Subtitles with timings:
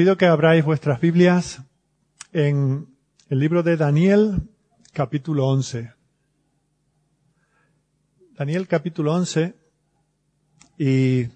[0.00, 1.62] pido que abráis vuestras Biblias
[2.32, 2.88] en
[3.28, 4.48] el libro de Daniel,
[4.94, 5.92] capítulo 11.
[8.32, 9.54] Daniel, capítulo 11.
[10.78, 11.28] Y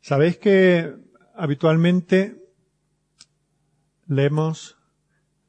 [0.00, 0.96] sabéis que
[1.36, 2.42] habitualmente
[4.08, 4.76] leemos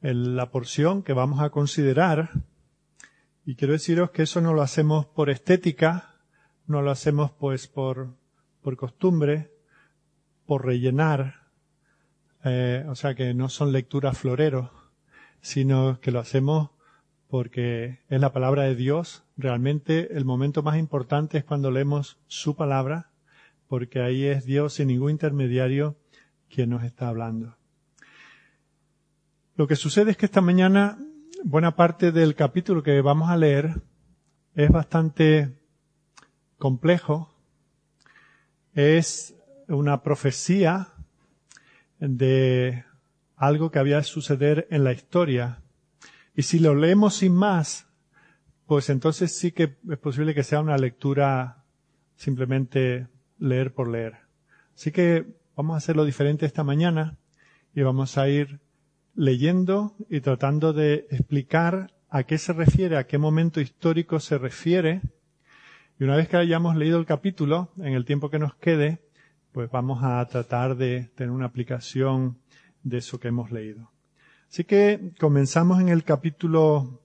[0.02, 2.30] la porción que vamos a considerar
[3.46, 6.14] y quiero deciros que eso no lo hacemos por estética,
[6.68, 8.16] no lo hacemos pues por,
[8.62, 9.52] por costumbre,
[10.46, 11.47] por rellenar,
[12.50, 14.70] eh, o sea que no son lecturas floreros,
[15.42, 16.72] sino que lo hacemos
[17.28, 19.24] porque es la palabra de Dios.
[19.38, 23.12] Realmente el momento más importante es cuando leemos su palabra,
[23.68, 25.96] porque ahí es Dios sin ningún intermediario
[26.50, 27.56] quien nos está hablando.
[29.56, 30.98] Lo que sucede es que esta mañana
[31.44, 33.82] buena parte del capítulo que vamos a leer
[34.56, 35.58] es bastante
[36.58, 37.34] complejo.
[38.74, 39.36] Es
[39.68, 40.94] una profecía
[42.00, 42.84] de
[43.36, 45.62] algo que había de suceder en la historia.
[46.36, 47.88] Y si lo leemos sin más,
[48.66, 51.64] pues entonces sí que es posible que sea una lectura
[52.16, 53.08] simplemente
[53.40, 54.16] leer por leer.
[54.76, 57.18] Así que vamos a hacerlo diferente esta mañana
[57.74, 58.60] y vamos a ir
[59.16, 65.02] leyendo y tratando de explicar a qué se refiere, a qué momento histórico se refiere.
[66.00, 69.02] Y una vez que hayamos leído el capítulo, en el tiempo que nos quede,
[69.52, 72.38] pues vamos a tratar de tener una aplicación
[72.84, 73.92] de eso que hemos leído.
[74.50, 77.02] Así que comenzamos en el capítulo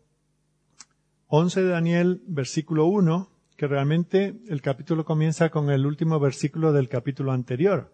[1.27, 6.89] 11 de Daniel, versículo 1, que realmente el capítulo comienza con el último versículo del
[6.89, 7.93] capítulo anterior.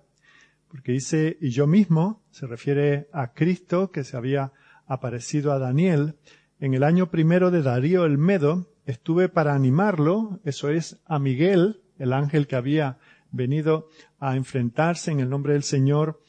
[0.68, 4.52] Porque dice, y yo mismo, se refiere a Cristo que se había
[4.86, 6.16] aparecido a Daniel,
[6.60, 11.82] en el año primero de Darío el Medo, estuve para animarlo, eso es, a Miguel,
[11.98, 12.98] el ángel que había
[13.30, 16.22] venido a enfrentarse en el nombre del Señor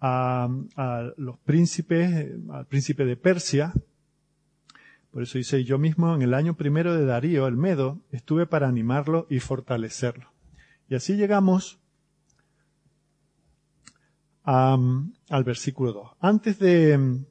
[0.00, 0.48] a,
[1.16, 3.72] los príncipes, al príncipe de Persia.
[5.10, 8.68] Por eso dice, yo mismo en el año primero de Darío, el Medo, estuve para
[8.68, 10.32] animarlo y fortalecerlo.
[10.88, 11.80] Y así llegamos
[14.42, 16.10] al versículo 2.
[16.20, 17.24] Antes de,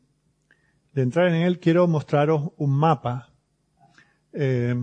[0.93, 3.33] de, entrar en él, quiero mostraros un mapa
[4.31, 4.75] eh,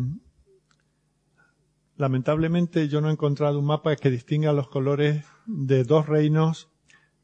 [2.00, 6.70] lamentablemente yo no he encontrado un mapa que distinga los colores de dos reinos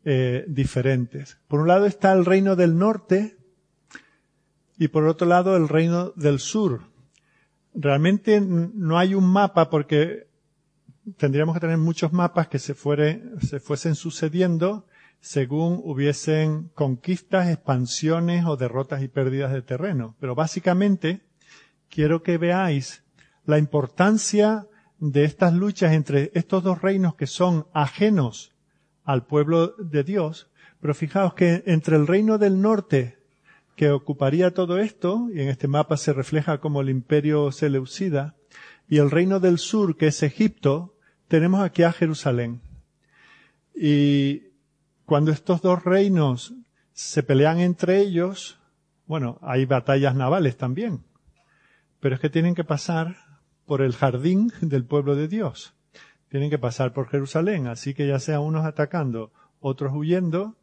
[0.05, 1.39] eh, diferentes.
[1.49, 3.39] Por un lado está el reino del norte
[4.77, 6.83] y por otro lado el reino del sur.
[7.75, 10.29] Realmente no hay un mapa porque
[11.17, 14.87] tendríamos que tener muchos mapas que se, se fuesen sucediendo
[15.21, 20.17] según hubiesen conquistas, expansiones o derrotas y pérdidas de terreno.
[20.21, 21.23] Pero básicamente
[21.89, 23.06] quiero que veáis
[23.47, 24.67] la importancia
[24.99, 28.53] de estas luchas entre estos dos reinos que son ajenos
[29.05, 33.19] al pueblo de Dios, pero fijaos que entre el reino del norte,
[33.77, 38.35] que ocuparía todo esto, y en este mapa se refleja como el imperio seleucida,
[38.89, 40.95] y el reino del sur, que es Egipto,
[41.29, 42.61] tenemos aquí a Jerusalén.
[43.75, 44.45] Y
[45.05, 46.55] cuando estos dos reinos
[46.93, 48.59] se pelean entre ellos,
[49.07, 51.05] bueno, hay batallas navales también,
[52.01, 53.26] pero es que tienen que pasar
[53.67, 55.75] por el jardín del pueblo de Dios.
[56.29, 60.57] Tienen que pasar por Jerusalén, así que ya sea unos atacando, otros huyendo,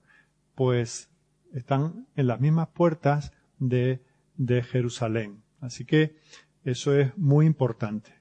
[0.56, 1.09] pues
[1.53, 4.02] están en las mismas puertas de,
[4.36, 5.44] de Jerusalén.
[5.62, 6.18] Así que
[6.64, 8.12] eso es muy importante.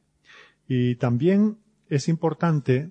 [0.69, 2.91] Y también es importante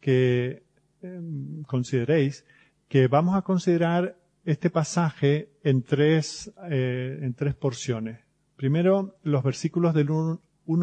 [0.00, 0.62] que
[1.02, 2.44] em, consideréis
[2.88, 8.20] que vamos a considerar este pasaje en tres, eh, en tres porciones.
[8.56, 10.40] Primero, los versículos del 1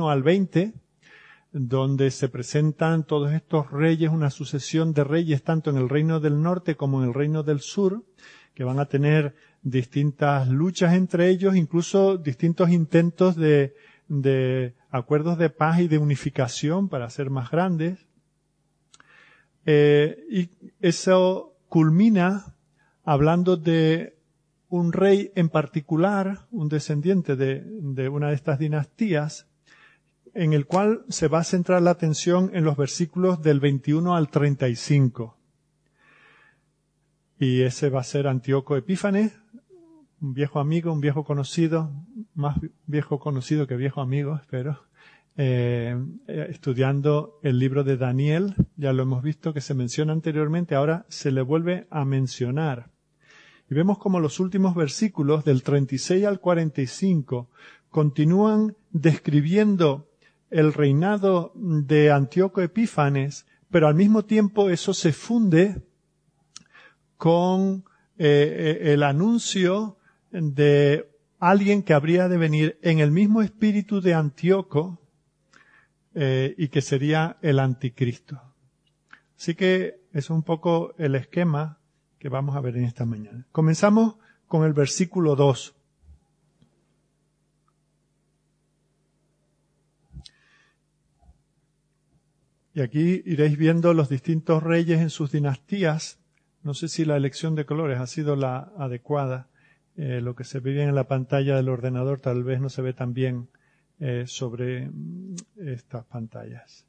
[0.10, 0.74] al 20,
[1.52, 6.42] donde se presentan todos estos reyes, una sucesión de reyes tanto en el reino del
[6.42, 8.04] norte como en el reino del sur,
[8.56, 13.76] que van a tener distintas luchas entre ellos, incluso distintos intentos de,
[14.08, 18.08] de acuerdos de paz y de unificación para ser más grandes.
[19.66, 20.50] Eh, y
[20.82, 22.56] eso culmina
[23.04, 24.18] hablando de
[24.70, 29.48] un rey en particular, un descendiente de, de una de estas dinastías,
[30.36, 34.30] en el cual se va a centrar la atención en los versículos del 21 al
[34.30, 35.38] 35.
[37.40, 39.34] Y ese va a ser Antíoco Epífanes,
[40.22, 41.90] un viejo amigo, un viejo conocido,
[42.34, 44.82] más viejo conocido que viejo amigo, espero,
[45.38, 45.98] eh,
[46.28, 51.32] estudiando el libro de Daniel, ya lo hemos visto que se menciona anteriormente, ahora se
[51.32, 52.90] le vuelve a mencionar.
[53.70, 57.50] Y vemos como los últimos versículos del 36 al 45
[57.90, 60.10] continúan describiendo
[60.56, 65.82] el reinado de Antíoco Epífanes, pero al mismo tiempo eso se funde
[67.18, 67.84] con
[68.18, 69.98] eh, el anuncio
[70.32, 71.10] de
[71.40, 75.02] alguien que habría de venir en el mismo espíritu de Antíoco
[76.14, 78.42] eh, y que sería el anticristo.
[79.38, 81.80] Así que es un poco el esquema
[82.18, 83.46] que vamos a ver en esta mañana.
[83.52, 84.16] Comenzamos
[84.48, 85.75] con el versículo 2.
[92.76, 96.20] Y aquí iréis viendo los distintos reyes en sus dinastías.
[96.62, 99.48] No sé si la elección de colores ha sido la adecuada.
[99.96, 102.82] Eh, lo que se ve bien en la pantalla del ordenador tal vez no se
[102.82, 103.48] ve tan bien
[104.02, 105.36] eh, sobre mm,
[105.68, 106.86] estas pantallas.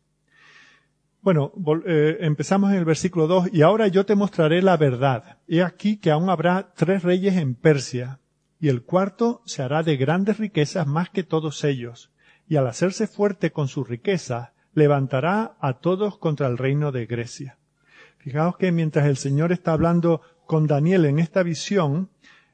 [1.22, 1.52] Bueno,
[1.86, 5.38] eh, empezamos en el versículo 2, y ahora yo te mostraré la verdad.
[5.46, 8.18] He aquí que aún habrá tres reyes en Persia,
[8.58, 12.10] y el cuarto se hará de grandes riquezas más que todos ellos,
[12.48, 17.58] y al hacerse fuerte con su riqueza, levantará a todos contra el reino de Grecia.
[18.18, 22.10] Fijaos que mientras el Señor está hablando con Daniel en esta visión,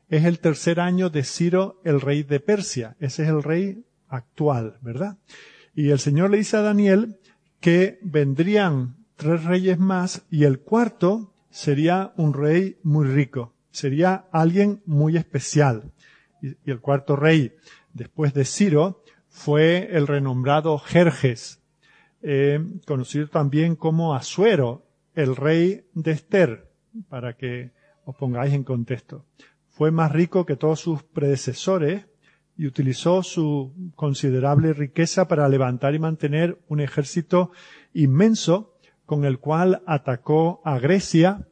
[0.09, 2.97] es el tercer año de Ciro, el rey de Persia.
[3.01, 5.17] Ese es el rey actual, ¿verdad?
[5.75, 7.19] Y el Señor le dice a Daniel
[7.61, 13.53] que vendrían tres reyes más y el cuarto sería un rey muy rico.
[13.71, 15.91] Sería alguien muy especial.
[16.41, 17.57] Y, el cuarto rey,
[17.95, 21.62] después de Ciro, fue el renombrado Jerjes,
[22.23, 26.71] eh, conocido también como Asuero, el rey de Esther,
[27.09, 27.73] para que
[28.05, 29.25] os pongáis en contexto
[29.73, 32.07] fue más rico que todos sus predecesores
[32.57, 37.51] y utilizó su considerable riqueza para levantar y mantener un ejército
[37.95, 38.75] inmenso
[39.07, 41.49] con el cual atacó a Grecia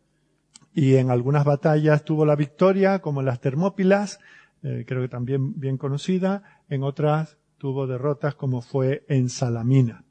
[0.74, 4.20] y en algunas batallas tuvo la victoria, como en las Termópilas,
[4.62, 10.04] eh, creo que también bien conocida, en otras tuvo derrotas como fue en Salamina.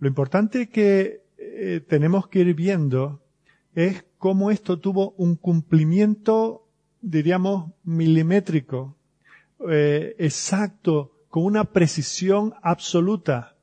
[0.00, 3.22] Lo importante que eh, tenemos que ir viendo
[3.74, 6.66] es cómo esto tuvo un cumplimiento
[7.00, 8.96] diríamos, milimétrico,
[9.68, 13.56] eh, exacto, con una precisión absoluta,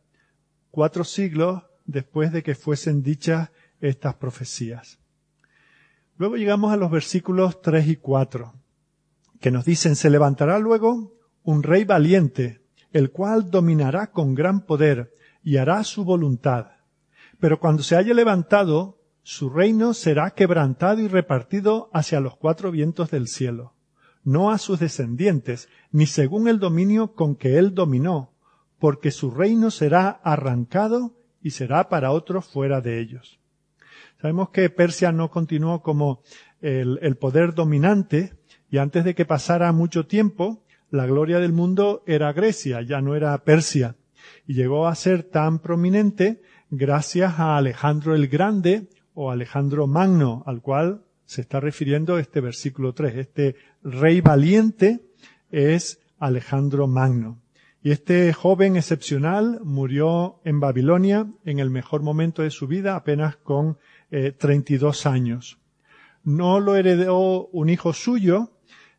[0.71, 3.49] cuatro siglos después de que fuesen dichas
[3.81, 4.99] estas profecías.
[6.17, 8.53] Luego llegamos a los versículos 3 y 4,
[9.39, 11.13] que nos dicen, se levantará luego
[11.43, 12.61] un rey valiente,
[12.91, 15.13] el cual dominará con gran poder
[15.47, 16.71] y hará su voluntad.
[17.39, 23.11] Pero cuando se haya levantado, su reino será quebrantado y repartido hacia los cuatro vientos
[23.11, 23.73] del cielo,
[24.25, 28.33] no a sus descendientes, ni según el dominio con que él dominó,
[28.77, 33.39] porque su reino será arrancado y será para otros fuera de ellos.
[34.21, 36.23] Sabemos que Persia no continuó como
[36.59, 38.33] el, el poder dominante
[38.69, 43.15] y antes de que pasara mucho tiempo, la gloria del mundo era Grecia, ya no
[43.15, 43.95] era Persia,
[44.47, 50.61] y llegó a ser tan prominente gracias a Alejandro el Grande, o Alejandro Magno, al
[50.61, 53.15] cual se está refiriendo este versículo 3.
[53.15, 55.01] Este rey valiente
[55.51, 57.41] es Alejandro Magno.
[57.81, 63.37] Y este joven excepcional murió en Babilonia en el mejor momento de su vida, apenas
[63.37, 63.77] con
[64.09, 65.57] 32 eh, años.
[66.23, 68.51] No lo heredó un hijo suyo,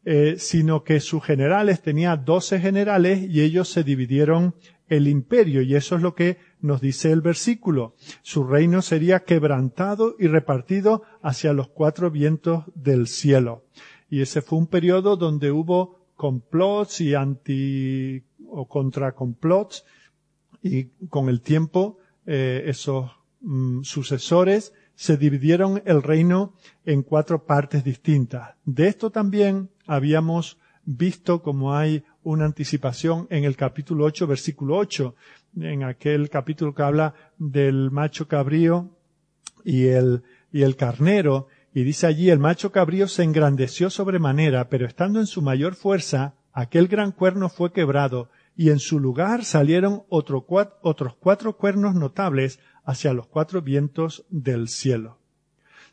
[0.04, 4.54] eh, sino que sus generales tenía 12 generales y ellos se dividieron
[4.88, 7.94] el imperio y eso es lo que nos dice el versículo.
[8.22, 13.64] Su reino sería quebrantado y repartido hacia los cuatro vientos del cielo.
[14.10, 19.84] Y ese fue un periodo donde hubo complots y anti o contracomplots
[20.62, 26.54] y con el tiempo eh, esos mm, sucesores se dividieron el reino
[26.84, 28.56] en cuatro partes distintas.
[28.64, 35.14] De esto también habíamos visto como hay una anticipación en el capítulo 8, versículo 8,
[35.62, 38.90] en aquel capítulo que habla del macho cabrío
[39.64, 44.86] y el, y el carnero, y dice allí, el macho cabrío se engrandeció sobremanera, pero
[44.86, 50.02] estando en su mayor fuerza, aquel gran cuerno fue quebrado, y en su lugar salieron
[50.10, 55.16] otros cuatro cuernos notables hacia los cuatro vientos del cielo.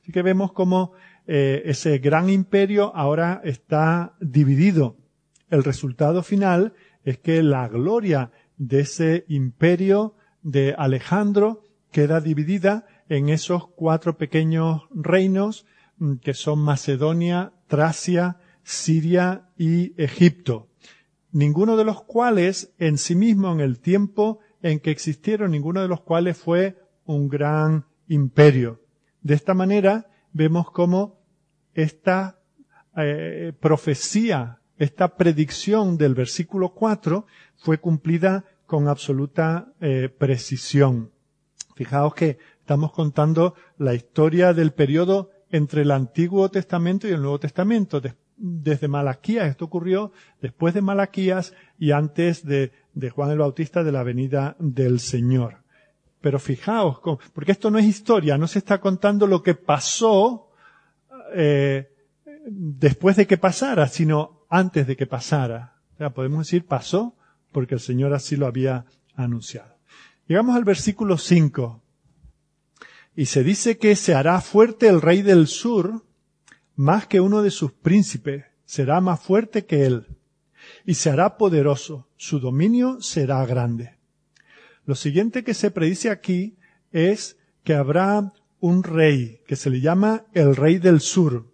[0.01, 0.91] Así que vemos como
[1.27, 4.97] eh, ese gran imperio ahora está dividido.
[5.49, 6.73] El resultado final
[7.03, 14.83] es que la gloria de ese imperio de Alejandro queda dividida en esos cuatro pequeños
[14.91, 15.65] reinos
[15.97, 20.69] mm, que son Macedonia, Tracia, Siria y Egipto,
[21.31, 25.87] ninguno de los cuales en sí mismo en el tiempo en que existieron, ninguno de
[25.87, 28.81] los cuales fue un gran imperio.
[29.21, 31.19] De esta manera vemos cómo
[31.75, 32.39] esta
[32.97, 41.11] eh, profecía esta predicción del versículo 4 fue cumplida con absoluta eh, precisión.
[41.75, 47.39] Fijaos que estamos contando la historia del periodo entre el Antiguo Testamento y el Nuevo
[47.39, 48.01] Testamento.
[48.37, 53.91] desde Malaquías, esto ocurrió después de Malaquías y antes de, de Juan el Bautista de
[53.91, 55.59] la venida del Señor.
[56.19, 56.99] Pero fijaos,
[57.33, 60.49] porque esto no es historia, no se está contando lo que pasó
[61.33, 61.87] eh,
[62.45, 65.75] después de que pasara, sino antes de que pasara.
[65.99, 67.15] O podemos decir pasó
[67.51, 68.85] porque el Señor así lo había
[69.15, 69.77] anunciado.
[70.27, 71.81] Llegamos al versículo 5.
[73.15, 76.03] Y se dice que se hará fuerte el rey del sur
[76.75, 80.07] más que uno de sus príncipes, será más fuerte que él,
[80.85, 83.95] y se hará poderoso, su dominio será grande.
[84.85, 86.57] Lo siguiente que se predice aquí
[86.91, 91.51] es que habrá un rey que se le llama el rey del sur.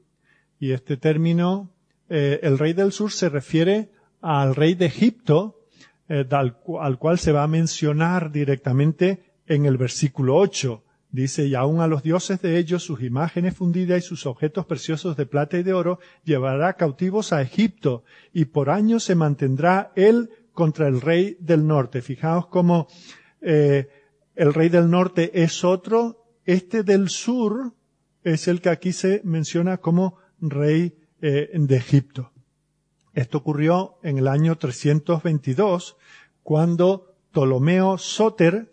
[0.59, 1.70] Y este término,
[2.13, 3.89] eh, el rey del sur, se refiere
[4.19, 5.61] al rey de Egipto,
[6.09, 10.83] eh, al cual se va a mencionar directamente en el versículo 8.
[11.09, 15.15] Dice, y aun a los dioses de ellos, sus imágenes fundidas y sus objetos preciosos
[15.15, 18.03] de plata y de oro, llevará cautivos a Egipto,
[18.33, 22.01] y por años se mantendrá él contra el rey del norte.
[22.01, 22.87] Fijaos cómo
[23.39, 23.87] eh,
[24.35, 27.71] el rey del norte es otro, este del sur
[28.25, 32.31] es el que aquí se menciona como rey eh, de Egipto.
[33.13, 35.97] Esto ocurrió en el año 322,
[36.43, 38.71] cuando Ptolomeo Soter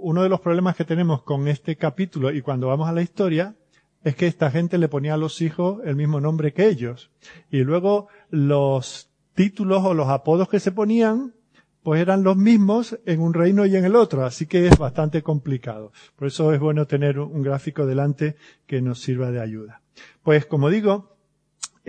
[0.00, 3.54] uno de los problemas que tenemos con este capítulo y cuando vamos a la historia
[4.02, 7.10] es que esta gente le ponía a los hijos el mismo nombre que ellos.
[7.50, 11.34] Y luego los títulos o los apodos que se ponían
[11.82, 15.22] pues eran los mismos en un reino y en el otro, así que es bastante
[15.22, 15.92] complicado.
[16.16, 19.80] Por eso es bueno tener un gráfico delante que nos sirva de ayuda.
[20.22, 21.09] Pues como digo,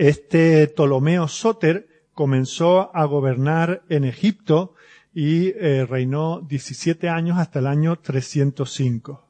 [0.08, 4.74] este Ptolomeo Soter comenzó a gobernar en Egipto
[5.14, 9.24] y eh, reinó 17 años hasta el año 305.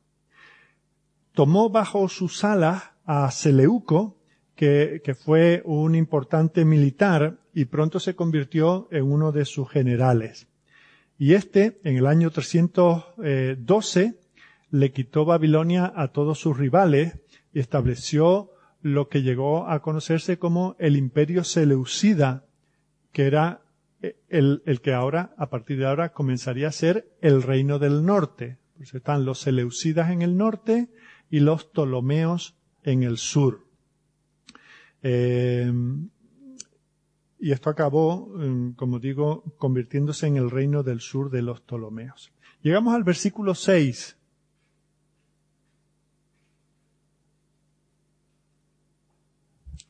[1.34, 4.16] Tomó bajo sus alas a Seleuco,
[4.54, 10.46] que, que fue un importante militar y pronto se convirtió en uno de sus generales.
[11.18, 14.14] Y este, en el año 312,
[14.70, 17.18] le quitó Babilonia a todos sus rivales
[17.52, 18.52] y estableció
[18.82, 22.44] lo que llegó a conocerse como el imperio seleucida,
[23.12, 23.62] que era
[24.28, 28.58] el, el, que ahora, a partir de ahora, comenzaría a ser el reino del norte.
[28.76, 30.88] Pues están los Seleucidas en el norte
[31.30, 33.64] y los Ptolomeos en el sur.
[35.02, 35.72] Eh,
[37.38, 42.32] y esto acabó, eh, como digo, convirtiéndose en el reino del sur de los Ptolomeos.
[42.62, 44.16] Llegamos al versículo 6.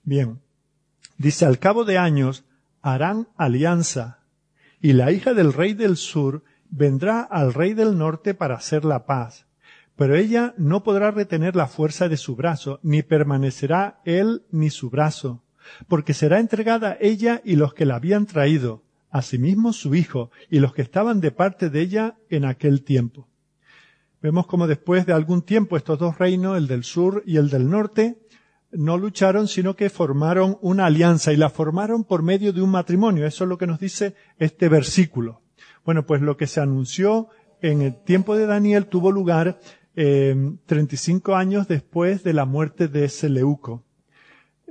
[0.03, 0.41] Bien.
[1.19, 2.45] Dice, al cabo de años,
[2.81, 4.19] harán alianza,
[4.81, 9.07] y la hija del rey del sur vendrá al rey del norte para hacer la
[9.07, 9.47] paz.
[9.95, 14.91] Pero ella no podrá retener la fuerza de su brazo, ni permanecerá él ni su
[14.91, 15.45] brazo,
[15.87, 20.73] porque será entregada ella y los que la habían traído, asimismo su hijo y los
[20.73, 23.29] que estaban de parte de ella en aquel tiempo.
[24.23, 27.69] Vemos como después de algún tiempo estos dos reinos, el del sur y el del
[27.69, 28.22] norte,
[28.73, 33.27] no lucharon, sino que formaron una alianza y la formaron por medio de un matrimonio.
[33.27, 35.43] Eso es lo que nos dice este versículo.
[35.85, 37.29] Bueno, pues lo que se anunció
[37.61, 39.59] en el tiempo de Daniel tuvo lugar
[39.95, 40.35] eh,
[40.67, 43.85] 35 años después de la muerte de Seleuco.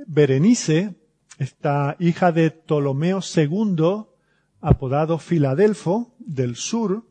[0.07, 0.95] Berenice,
[1.37, 4.05] esta hija de Ptolomeo II,
[4.61, 7.05] apodado Filadelfo, del sur,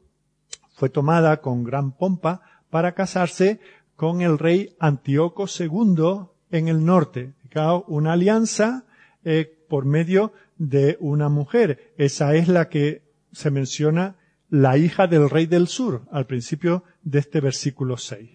[0.74, 3.60] fue tomada con gran pompa para casarse
[3.96, 7.32] con el rey Antíoco II en el norte.
[7.88, 8.84] Una alianza
[9.24, 11.92] eh, por medio de una mujer.
[11.96, 13.02] Esa es la que
[13.32, 14.16] se menciona
[14.48, 18.30] la hija del rey del sur al principio de este versículo 6.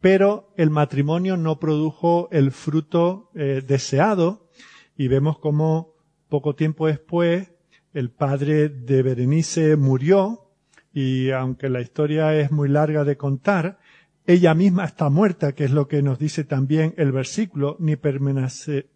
[0.00, 4.48] Pero el matrimonio no produjo el fruto eh, deseado
[4.96, 5.94] y vemos como
[6.28, 7.52] poco tiempo después
[7.92, 10.46] el padre de Berenice murió
[10.92, 13.78] y aunque la historia es muy larga de contar,
[14.32, 17.96] ella misma está muerta, que es lo que nos dice también el versículo, ni,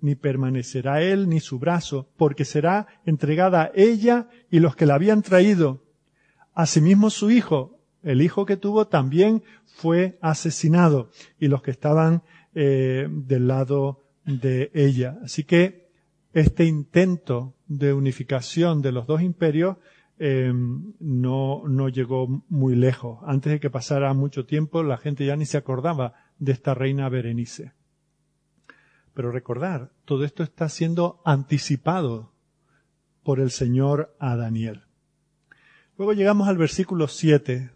[0.01, 5.23] ni permanecerá él ni su brazo, porque será entregada ella y los que la habían
[5.23, 5.83] traído.
[6.53, 11.11] Asimismo su hijo, el hijo que tuvo también fue asesinado
[11.41, 12.23] y los que estaban
[12.55, 15.19] eh, del lado de ella.
[15.25, 15.89] Así que
[16.33, 19.79] este intento de unificación de los dos imperios
[20.19, 23.19] Em, no, no llegó muy lejos.
[23.27, 27.09] Antes de que pasara mucho tiempo, la gente ya ni se acordaba de esta reina
[27.09, 27.73] Berenice.
[29.13, 32.33] Pero recordar, todo esto está siendo anticipado
[33.23, 34.85] por el Señor a Daniel.
[35.97, 37.71] Luego llegamos al versículo 7.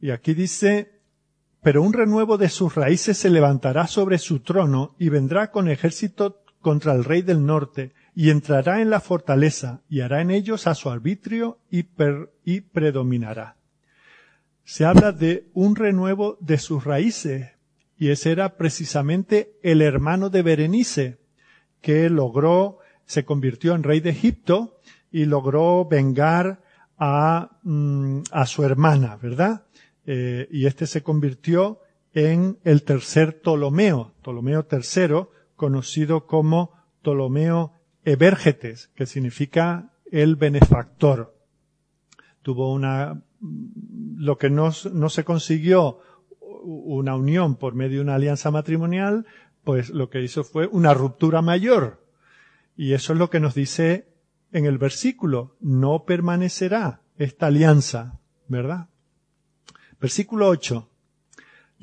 [0.00, 1.00] Y aquí dice,
[1.62, 6.42] pero un renuevo de sus raíces se levantará sobre su trono y vendrá con ejército
[6.60, 10.74] contra el rey del norte y entrará en la fortaleza y hará en ellos a
[10.74, 11.82] su arbitrio y,
[12.60, 13.56] predominará.
[14.64, 17.50] Se habla de un renuevo de sus raíces
[17.98, 21.18] y ese era precisamente el hermano de Berenice
[21.80, 24.78] que logró, se convirtió en rey de Egipto
[25.10, 26.62] y logró vengar
[26.96, 29.66] a, mm, a su hermana, ¿verdad?
[30.06, 31.80] Eh, y este se convirtió
[32.14, 37.73] en el tercer Ptolomeo, Ptolomeo III, conocido como Ptolomeo
[38.04, 41.34] Ebérgetes, que significa el benefactor.
[42.42, 43.22] Tuvo una,
[44.16, 46.00] lo que no, no se consiguió
[46.40, 49.26] una unión por medio de una alianza matrimonial,
[49.64, 52.04] pues lo que hizo fue una ruptura mayor.
[52.76, 54.08] Y eso es lo que nos dice
[54.52, 58.88] en el versículo, no permanecerá esta alianza, ¿verdad?
[60.00, 60.88] Versículo 8.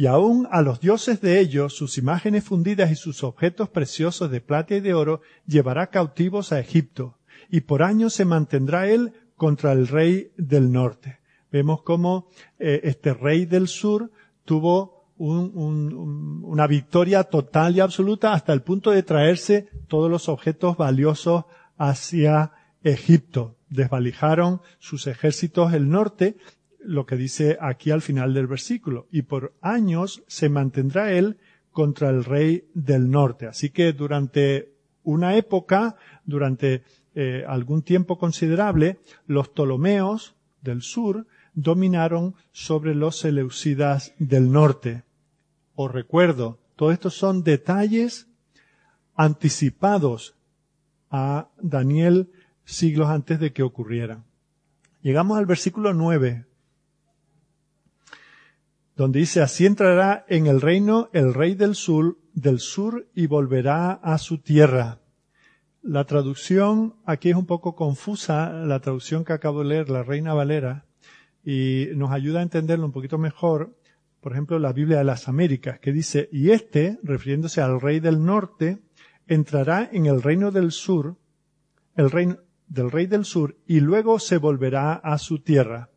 [0.01, 4.41] Y aún a los dioses de ellos, sus imágenes fundidas y sus objetos preciosos de
[4.41, 7.19] plata y de oro, llevará cautivos a Egipto,
[7.51, 11.19] y por años se mantendrá él contra el rey del norte.
[11.51, 14.09] Vemos cómo eh, este rey del sur
[14.43, 21.45] tuvo una victoria total y absoluta hasta el punto de traerse todos los objetos valiosos
[21.77, 23.55] hacia Egipto.
[23.69, 26.37] Desvalijaron sus ejércitos el norte
[26.83, 31.37] lo que dice aquí al final del versículo, y por años se mantendrá él
[31.71, 33.47] contra el rey del norte.
[33.47, 34.73] Así que durante
[35.03, 35.95] una época,
[36.25, 36.83] durante
[37.15, 45.03] eh, algún tiempo considerable, los Ptolomeos del sur dominaron sobre los Seleucidas del norte.
[45.75, 48.27] Os recuerdo, todos estos son detalles
[49.15, 50.35] anticipados
[51.09, 52.29] a Daniel
[52.63, 54.23] siglos antes de que ocurrieran.
[55.01, 56.45] Llegamos al versículo 9
[59.01, 63.93] donde dice, así entrará en el reino el rey del sur, del sur y volverá
[63.93, 64.99] a su tierra.
[65.81, 70.35] La traducción aquí es un poco confusa, la traducción que acabo de leer, la Reina
[70.35, 70.85] Valera,
[71.43, 73.75] y nos ayuda a entenderlo un poquito mejor.
[74.19, 78.23] Por ejemplo, la Biblia de las Américas, que dice, y este, refiriéndose al rey del
[78.23, 78.83] norte,
[79.25, 81.17] entrará en el reino del sur,
[81.95, 82.37] el reino
[82.67, 85.90] del rey del sur, y luego se volverá a su tierra.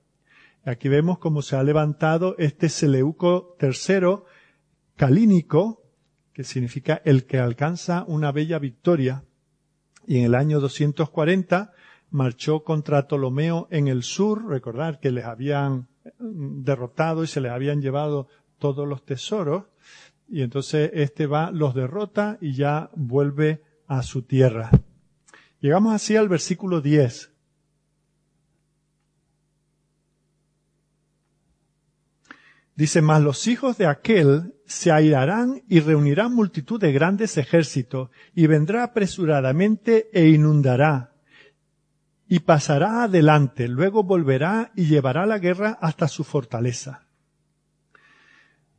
[0.66, 4.22] Aquí vemos cómo se ha levantado este Seleuco III
[4.96, 5.83] calínico,
[6.33, 9.24] que significa el que alcanza una bella victoria.
[10.07, 11.72] Y en el año 240
[12.11, 17.83] marchó contra Ptolomeo en el sur, recordar que les habían derrotado y se les habían
[17.83, 19.64] llevado todos los tesoros,
[20.29, 24.70] y entonces este va, los derrota y ya vuelve a su tierra.
[25.61, 27.34] Llegamos así al versículo 10.
[32.77, 38.47] Dice, mas los hijos de aquel se airarán y reunirán multitud de grandes ejércitos, y
[38.47, 41.13] vendrá apresuradamente e inundará,
[42.27, 47.07] y pasará adelante, luego volverá y llevará la guerra hasta su fortaleza.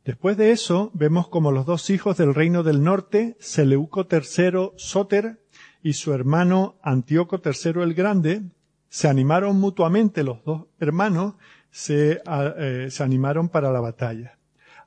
[0.04, 5.40] Después de eso, vemos como los dos hijos del reino del norte, Seleuco III Soter
[5.82, 8.42] y su hermano Antíoco III el Grande,
[8.88, 11.34] se animaron mutuamente los dos hermanos
[11.76, 14.38] se, eh, se animaron para la batalla.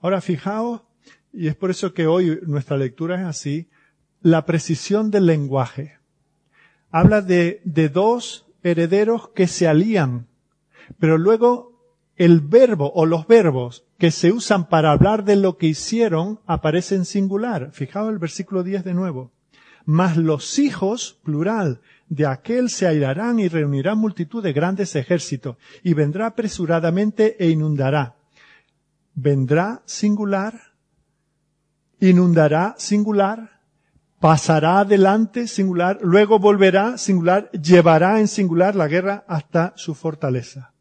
[0.02, 0.82] Ahora fijaos,
[1.32, 3.70] y es por eso que hoy nuestra lectura es así,
[4.24, 6.00] la precisión del lenguaje.
[6.90, 10.30] Habla de, de dos herederos que se alían,
[10.98, 11.80] pero luego
[12.16, 17.06] el verbo o los verbos que se usan para hablar de lo que hicieron aparecen
[17.06, 17.70] singular.
[17.72, 19.32] Fijaos el versículo 10 de nuevo.
[19.86, 25.94] Mas los hijos, plural, de aquel se airarán y reunirán multitud de grandes ejércitos, y
[25.94, 28.16] vendrá apresuradamente e inundará.
[29.14, 30.60] Vendrá singular,
[32.00, 33.62] inundará singular,
[34.20, 40.74] pasará adelante singular, luego volverá singular, llevará en singular la guerra hasta su fortaleza.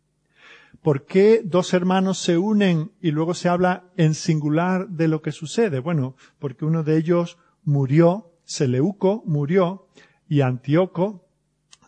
[0.83, 5.33] ¿Por qué dos hermanos se unen y luego se habla en singular de lo que
[5.33, 5.81] sucede?
[5.81, 9.89] Bueno, porque uno de ellos murió, Seleuco murió,
[10.29, 11.25] y Antíoco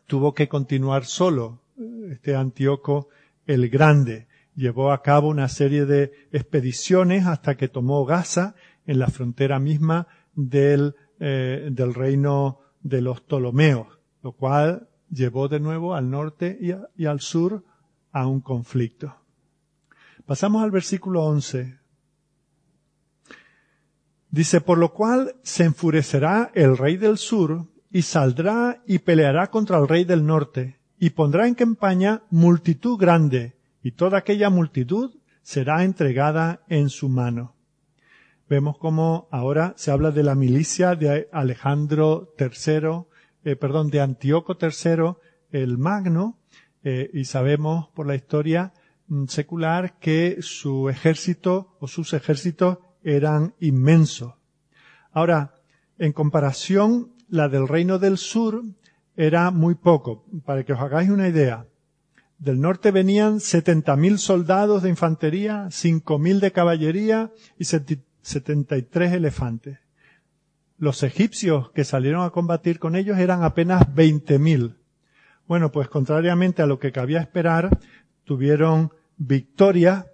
[0.07, 1.61] tuvo que continuar solo.
[2.11, 3.09] Este Antíoco
[3.47, 8.55] el Grande llevó a cabo una serie de expediciones hasta que tomó Gaza
[8.87, 13.87] en la frontera misma del, eh, del reino de los Ptolomeos,
[14.23, 17.65] lo cual llevó de nuevo al norte y, y al sur
[18.13, 19.15] a un conflicto.
[20.27, 21.79] Pasamos al versículo 11.
[24.31, 29.79] Dice, por lo cual se enfurecerá el rey del sur y saldrá y peleará contra
[29.79, 35.85] el rey del norte, y pondrá en campaña multitud grande, y toda aquella multitud será
[35.85, 37.55] entregada en su mano.
[38.49, 43.07] Vemos como ahora se habla de la milicia de Alejandro III,
[43.45, 45.15] eh, perdón, de Antíoco III,
[45.51, 46.39] el Magno,
[46.83, 48.73] eh, y sabemos por la historia
[49.07, 54.35] mm, secular que su ejército o sus ejércitos eran inmensos.
[55.13, 55.55] Ahora,
[55.99, 58.63] en comparación, la del reino del sur
[59.17, 60.25] era muy poco.
[60.45, 61.67] Para que os hagáis una idea,
[62.39, 69.79] del norte venían 70.000 soldados de infantería, 5.000 de caballería y 73 elefantes.
[70.79, 74.77] Los egipcios que salieron a combatir con ellos eran apenas 20.000.
[75.47, 77.79] Bueno, pues contrariamente a lo que cabía esperar,
[78.25, 80.07] tuvieron victoria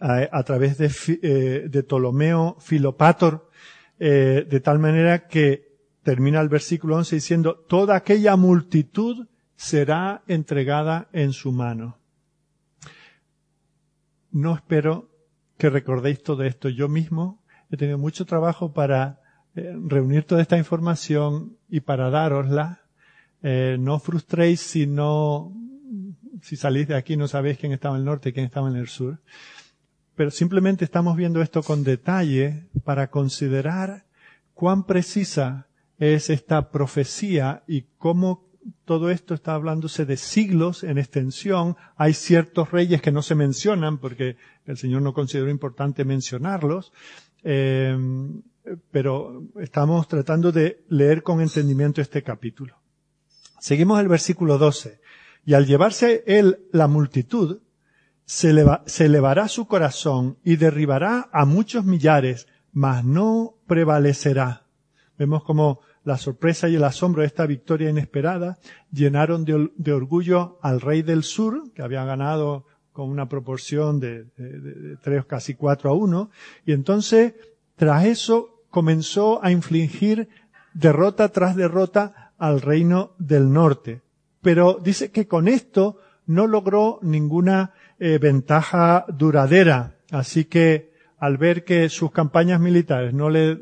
[0.00, 0.90] a, a través de,
[1.22, 3.50] eh, de, Ptolomeo Filopator,
[3.98, 5.71] eh, de tal manera que
[6.02, 11.98] termina el versículo 11 diciendo, toda aquella multitud será entregada en su mano.
[14.30, 15.10] No espero
[15.58, 16.68] que recordéis todo esto.
[16.68, 19.20] Yo mismo he tenido mucho trabajo para
[19.54, 22.80] eh, reunir toda esta información y para darosla.
[23.42, 25.52] Eh, no frustréis si no,
[26.42, 28.76] si salís de aquí no sabéis quién estaba en el norte y quién estaba en
[28.76, 29.20] el sur.
[30.16, 34.04] Pero simplemente estamos viendo esto con detalle para considerar
[34.54, 35.66] cuán precisa
[36.02, 38.48] es esta profecía y cómo
[38.84, 41.76] todo esto está hablándose de siglos en extensión.
[41.96, 44.36] Hay ciertos reyes que no se mencionan porque
[44.66, 46.92] el Señor no consideró importante mencionarlos.
[47.44, 47.96] Eh,
[48.90, 52.76] pero estamos tratando de leer con entendimiento este capítulo.
[53.60, 55.00] Seguimos el versículo 12.
[55.44, 57.60] Y al llevarse él la multitud,
[58.24, 58.50] se,
[59.04, 64.66] elevará su corazón y derribará a muchos millares, mas no prevalecerá.
[65.18, 68.58] Vemos como la sorpresa y el asombro de esta victoria inesperada
[68.92, 74.96] llenaron de, orgullo al rey del sur, que había ganado con una proporción de, de,
[75.02, 76.30] tres, casi cuatro a uno,
[76.66, 77.34] y entonces,
[77.76, 80.28] tras eso, comenzó a infligir
[80.74, 84.02] derrota tras derrota al reino del norte.
[84.40, 89.94] Pero dice que con esto no logró ninguna eh, ventaja duradera.
[90.10, 93.60] Así que al ver que sus campañas militares no le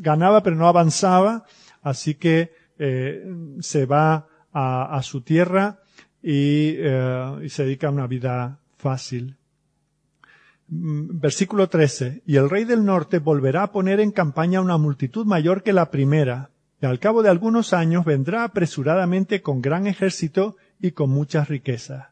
[0.00, 1.44] ganaba pero no avanzaba,
[1.82, 3.24] así que eh,
[3.60, 5.80] se va a, a, su tierra
[6.22, 9.36] y, eh, y se dedica a una vida fácil.
[10.70, 12.22] Mm, versículo 13.
[12.26, 15.90] Y el rey del norte volverá a poner en campaña una multitud mayor que la
[15.90, 21.48] primera, y al cabo de algunos años vendrá apresuradamente con gran ejército y con muchas
[21.48, 22.08] riquezas.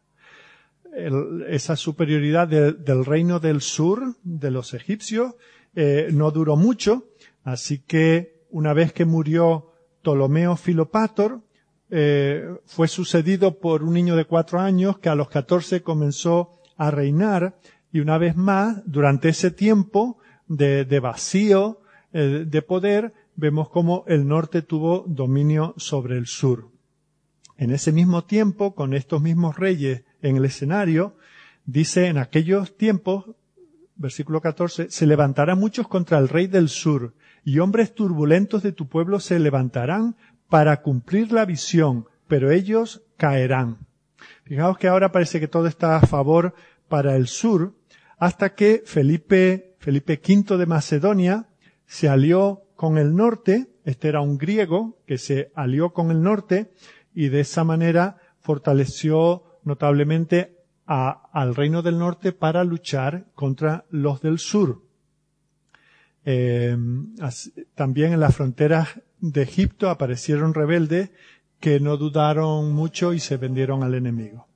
[1.49, 5.35] esa superioridad del reino del sur, de los egipcios,
[5.75, 7.05] eh, no duró mucho,
[7.53, 11.41] Así que una vez que murió Ptolomeo Filopator,
[11.89, 16.91] eh, fue sucedido por un niño de cuatro años que a los catorce comenzó a
[16.91, 17.59] reinar
[17.91, 21.81] y una vez más, durante ese tiempo de, vacío
[22.13, 26.69] eh, de poder, vemos como el norte tuvo dominio sobre el sur.
[27.57, 31.17] En ese mismo tiempo, con estos mismos reyes en el escenario,
[31.65, 33.25] dice en aquellos tiempos,
[33.97, 37.15] versículo 14, se levantarán muchos contra el rey del sur
[37.49, 40.17] y hombres turbulentos de tu pueblo se levantarán
[40.51, 43.79] para cumplir la visión, pero ellos caerán.
[44.45, 46.53] Fijaos que ahora parece que todo está a favor
[46.91, 47.73] para el sur,
[48.19, 51.49] hasta que Felipe, Felipe V de Macedonia
[51.87, 56.71] se alió con el norte, este era un griego que se alió con el norte
[57.15, 64.39] y de esa manera fortaleció notablemente al reino del norte para luchar contra los del
[64.39, 64.83] sur.
[66.31, 66.77] Eh,
[67.75, 71.09] también en las fronteras de Egipto aparecieron rebeldes
[71.59, 74.47] que no dudaron mucho y se vendieron al enemigo.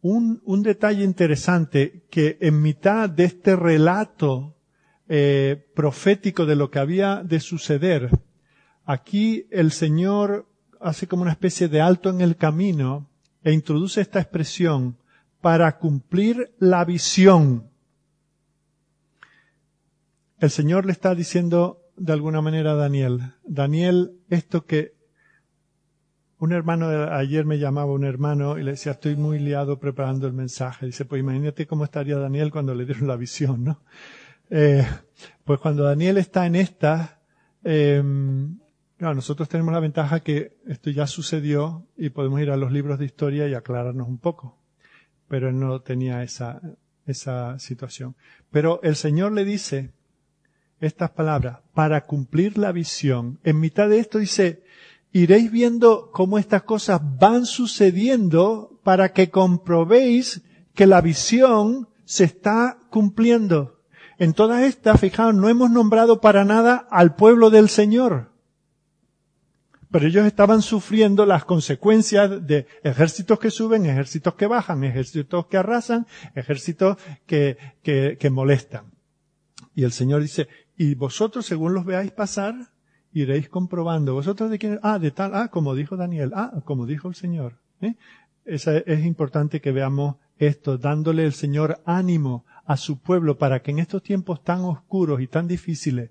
[0.00, 4.56] Un, un detalle interesante que en mitad de este relato
[5.06, 8.08] eh, profético de lo que había de suceder,
[8.86, 10.48] aquí el Señor
[10.80, 13.10] hace como una especie de alto en el camino
[13.42, 14.96] e introduce esta expresión
[15.42, 17.73] para cumplir la visión
[20.38, 24.94] el Señor le está diciendo de alguna manera a Daniel, Daniel, esto que
[26.38, 30.32] un hermano ayer me llamaba un hermano y le decía, estoy muy liado preparando el
[30.32, 30.86] mensaje.
[30.86, 33.82] Dice, pues imagínate cómo estaría Daniel cuando le dieron la visión, ¿no?
[34.50, 34.86] Eh,
[35.44, 37.22] pues cuando Daniel está en esta,
[37.62, 38.02] eh,
[38.98, 43.06] nosotros tenemos la ventaja que esto ya sucedió y podemos ir a los libros de
[43.06, 44.58] historia y aclararnos un poco.
[45.28, 46.60] Pero él no tenía esa,
[47.06, 48.16] esa situación.
[48.50, 49.92] Pero el Señor le dice,
[50.80, 53.38] estas palabras, para cumplir la visión.
[53.44, 54.62] En mitad de esto dice,
[55.12, 60.42] iréis viendo cómo estas cosas van sucediendo para que comprobéis
[60.74, 63.80] que la visión se está cumpliendo.
[64.18, 68.32] En todas estas, fijaos, no hemos nombrado para nada al pueblo del Señor.
[69.90, 75.56] Pero ellos estaban sufriendo las consecuencias de ejércitos que suben, ejércitos que bajan, ejércitos que
[75.56, 78.92] arrasan, ejércitos que, que, que molestan.
[79.76, 82.54] Y el Señor dice, y vosotros, según los veáis pasar,
[83.12, 84.14] iréis comprobando.
[84.14, 84.80] ¿Vosotros de quién?
[84.82, 87.58] Ah, de tal, ah, como dijo Daniel, ah, como dijo el Señor.
[87.80, 87.94] ¿eh?
[88.44, 93.78] es importante que veamos esto, dándole el Señor ánimo a su pueblo para que en
[93.78, 96.10] estos tiempos tan oscuros y tan difíciles,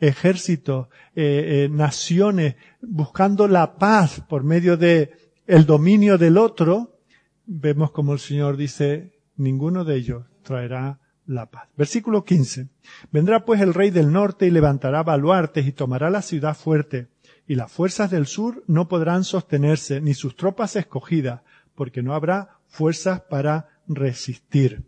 [0.00, 5.12] ejércitos, eh, eh, naciones, buscando la paz por medio de
[5.46, 6.98] el dominio del otro,
[7.46, 11.48] vemos como el Señor dice, ninguno de ellos traerá la.
[11.76, 12.68] Versículo 15.
[13.12, 17.08] Vendrá pues el rey del norte y levantará baluartes y tomará la ciudad fuerte,
[17.46, 21.42] y las fuerzas del sur no podrán sostenerse, ni sus tropas escogidas,
[21.74, 24.84] porque no habrá fuerzas para resistir.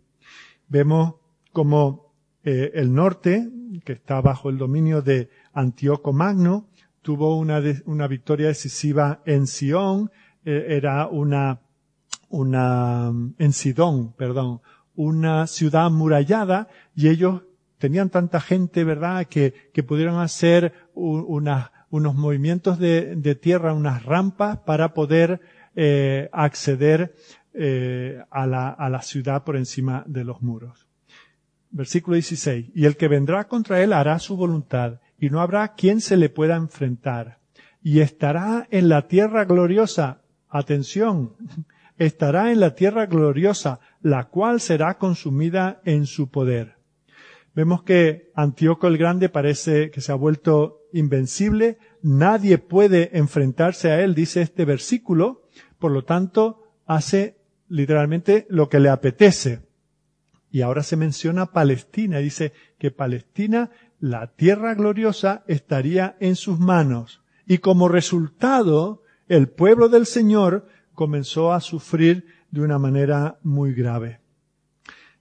[0.67, 1.15] Vemos
[1.51, 3.49] como eh, el norte,
[3.83, 6.67] que está bajo el dominio de Antíoco Magno,
[7.01, 10.11] tuvo una, una victoria decisiva en Sion,
[10.45, 11.61] eh, era una,
[12.29, 14.61] una, en Sidón, perdón,
[14.95, 17.43] una ciudad amurallada y ellos
[17.77, 24.59] tenían tanta gente, ¿verdad?, que, que pudieron hacer unos movimientos de, de, tierra, unas rampas
[24.59, 25.41] para poder
[25.75, 27.13] eh, acceder
[27.53, 30.87] eh, a, la, a la ciudad por encima de los muros.
[31.71, 32.71] Versículo 16.
[32.73, 36.29] Y el que vendrá contra él hará su voluntad, y no habrá quien se le
[36.29, 37.39] pueda enfrentar.
[37.81, 40.21] Y estará en la tierra gloriosa.
[40.49, 41.33] Atención.
[41.97, 46.75] Estará en la tierra gloriosa, la cual será consumida en su poder.
[47.55, 51.77] Vemos que Antíoco el Grande parece que se ha vuelto invencible.
[52.01, 55.47] Nadie puede enfrentarse a él, dice este versículo.
[55.79, 57.37] Por lo tanto, hace
[57.69, 59.61] literalmente lo que le apetece.
[60.51, 62.17] Y ahora se menciona Palestina.
[62.19, 67.23] Dice que Palestina, la tierra gloriosa, estaría en sus manos.
[67.47, 74.21] Y como resultado, el pueblo del Señor comenzó a sufrir de una manera muy grave.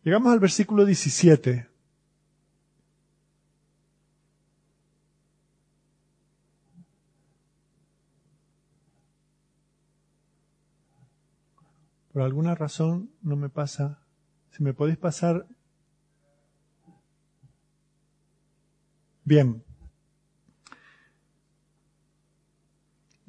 [0.03, 1.66] Llegamos al versículo 17.
[12.12, 14.03] Por alguna razón no me pasa.
[14.51, 15.47] Si me podéis pasar.
[19.25, 19.64] Bien.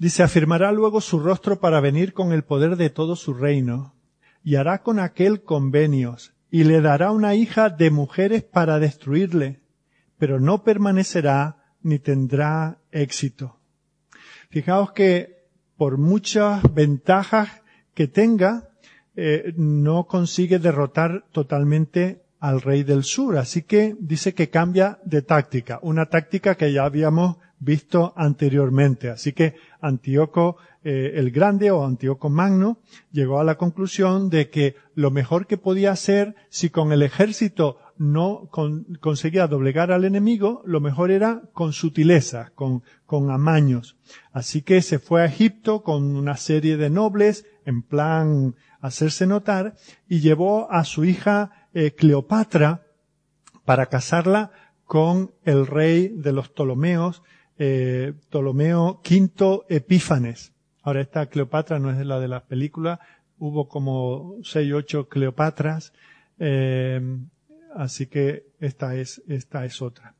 [0.03, 3.95] Dice, afirmará luego su rostro para venir con el poder de todo su reino,
[4.43, 9.61] y hará con aquel convenios, y le dará una hija de mujeres para destruirle,
[10.17, 13.61] pero no permanecerá ni tendrá éxito.
[14.49, 17.61] Fijaos que por muchas ventajas
[17.93, 18.71] que tenga,
[19.15, 23.37] eh, no consigue derrotar totalmente al rey del sur.
[23.37, 29.09] Así que dice que cambia de táctica, una táctica que ya habíamos visto anteriormente.
[29.09, 32.79] Así que Antíoco eh, el Grande o Antíoco Magno
[33.11, 37.77] llegó a la conclusión de que lo mejor que podía hacer si con el ejército
[37.97, 38.49] no
[38.99, 43.97] conseguía doblegar al enemigo, lo mejor era con sutileza, con, con amaños.
[44.31, 49.75] Así que se fue a Egipto con una serie de nobles en plan hacerse notar
[50.09, 52.81] y llevó a su hija eh, Cleopatra
[53.63, 54.51] para casarla
[54.85, 57.23] con el rey de los Ptolomeos,
[57.57, 60.53] eh, Ptolomeo V Epífanes.
[60.81, 62.99] Ahora esta Cleopatra no es la de las películas,
[63.39, 65.93] hubo como seis, ocho Cleopatras,
[66.39, 67.01] eh,
[67.75, 70.15] así que esta es, esta es otra.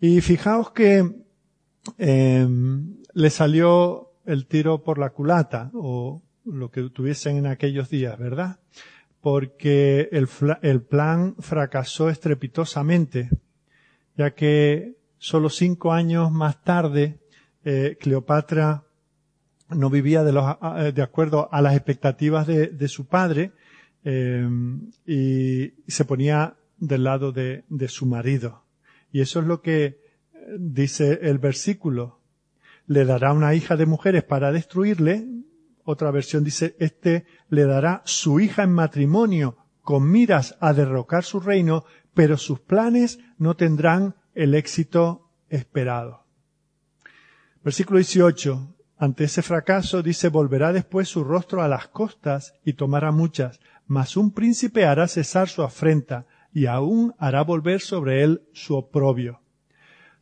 [0.00, 1.10] Y fijaos que
[1.98, 8.60] le salió el tiro por la culata, o lo que tuviesen en aquellos días, ¿verdad?
[9.20, 13.28] Porque el plan fracasó estrepitosamente,
[14.16, 17.20] ya que solo cinco años más tarde
[17.62, 18.84] eh, Cleopatra
[19.68, 20.44] no vivía de, los,
[20.94, 23.52] de acuerdo a las expectativas de, su padre
[24.02, 24.48] eh,
[25.06, 28.64] y se ponía del lado de, de su marido.
[29.12, 30.00] Y eso es lo que
[30.58, 32.18] dice el versículo.
[32.86, 35.28] Le dará una hija de mujeres para destruirle,
[35.84, 41.38] otra versión dice, este le dará su hija en matrimonio con miras a derrocar su
[41.38, 46.24] reino, pero sus planes no tendrán el éxito esperado.
[47.62, 48.74] Versículo 18.
[48.96, 54.16] Ante ese fracaso dice, volverá después su rostro a las costas y tomará muchas, mas
[54.16, 59.40] un príncipe hará cesar su afrenta y aún hará volver sobre él su oprobio.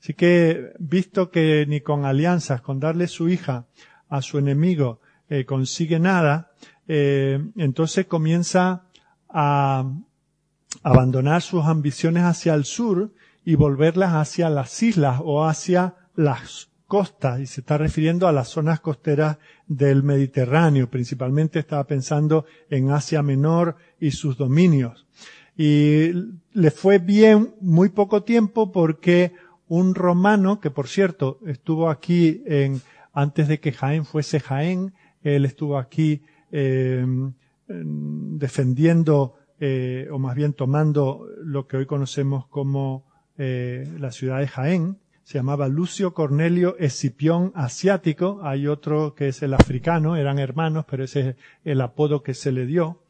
[0.01, 3.67] Así que, visto que ni con alianzas, con darle su hija
[4.09, 6.53] a su enemigo, eh, consigue nada,
[6.89, 8.85] eh, entonces comienza
[9.29, 9.85] a,
[10.83, 13.13] abandonar sus ambiciones hacia el sur
[13.49, 18.49] y volverlas hacia las islas o hacia las costas, y se está refiriendo a las
[18.49, 20.91] zonas costeras del Mediterráneo.
[20.91, 25.07] Principalmente estaba pensando en Asia Menor y sus dominios.
[25.57, 26.11] Y
[26.53, 29.33] le fue bien muy poco tiempo porque
[29.67, 32.83] un romano, que por cierto estuvo aquí en,
[33.15, 36.21] antes de que Jaén fuese Jaén, él estuvo aquí
[36.53, 37.03] eh,
[37.67, 43.08] defendiendo eh, o más bien tomando lo que hoy conocemos como
[43.39, 44.99] eh, la ciudad de Jaén.
[45.23, 48.41] Se llamaba Lucio Cornelio Escipión Asiático.
[48.43, 52.51] Hay otro que es el africano, eran hermanos, pero ese es el apodo que se
[52.51, 53.03] le dio.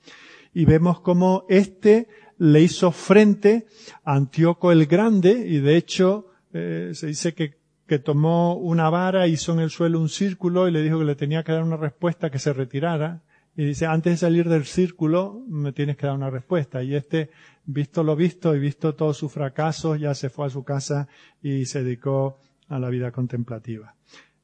[0.52, 3.66] Y vemos cómo este le hizo frente
[4.04, 9.26] a Antíoco el Grande y de hecho eh, se dice que, que tomó una vara,
[9.26, 11.76] hizo en el suelo un círculo y le dijo que le tenía que dar una
[11.76, 13.22] respuesta que se retirara.
[13.58, 16.80] Y dice, antes de salir del círculo, me tienes que dar una respuesta.
[16.84, 17.30] Y este,
[17.64, 21.08] visto lo visto y visto todos sus fracasos, ya se fue a su casa
[21.42, 23.96] y se dedicó a la vida contemplativa.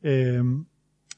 [0.03, 0.43] Eh,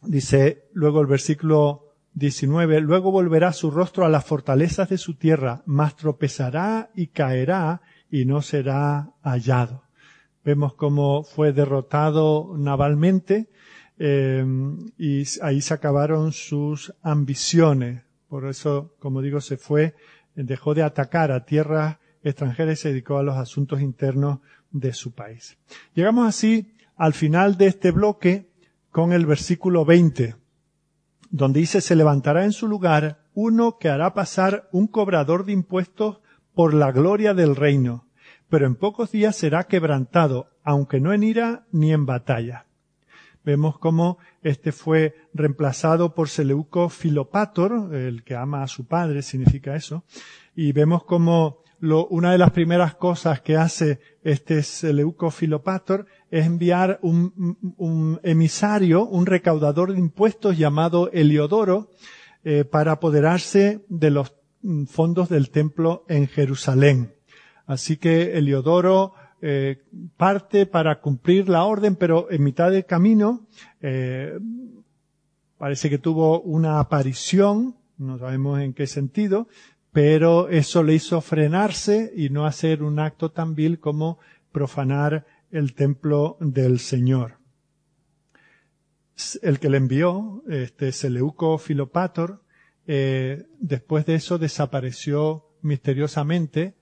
[0.03, 5.63] dice luego el versículo 19, luego volverá su rostro a las fortalezas de su tierra,
[5.65, 7.81] mas tropezará y caerá
[8.11, 9.85] y no será hallado.
[10.45, 13.49] Vemos cómo fue derrotado navalmente
[13.99, 14.45] eh,
[14.99, 18.03] y ahí se acabaron sus ambiciones.
[18.29, 19.95] Por eso, como digo, se fue,
[20.35, 25.13] dejó de atacar a tierras extranjeras y se dedicó a los asuntos internos de su
[25.13, 25.57] país.
[25.95, 28.51] Llegamos así al final de este bloque
[28.91, 30.35] con el versículo 20,
[31.31, 36.21] donde dice, se levantará en su lugar uno que hará pasar un cobrador de impuestos
[36.55, 38.07] por la gloria del reino
[38.49, 42.66] pero en pocos días será quebrantado, aunque no en ira ni en batalla.
[43.47, 49.77] Vemos cómo este fue reemplazado por Seleuco Filopator, el que ama a su padre, significa
[49.77, 50.03] eso,
[50.57, 56.45] y vemos cómo lo, una de las primeras cosas que hace este Seleuco Filopator es
[56.45, 61.93] enviar un, un emisario, un recaudador de impuestos llamado Heliodoro,
[62.43, 67.15] eh, para apoderarse de los mm, fondos del templo en Jerusalén.
[67.67, 69.83] Así que Eliodoro eh,
[70.17, 73.47] parte para cumplir la orden, pero en mitad del camino
[73.81, 74.39] eh,
[75.59, 79.49] parece que tuvo una aparición, no sabemos en qué sentido,
[79.93, 84.19] pero eso le hizo frenarse y no hacer un acto tan vil como
[84.53, 87.39] profanar el templo del Señor.
[89.41, 92.43] El que le envió, este Seleuco Filopator,
[92.87, 96.76] eh, después de eso desapareció misteriosamente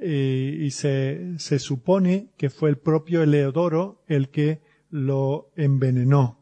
[0.00, 6.38] y se, se supone que fue el propio Eleodoro el que lo envenenó.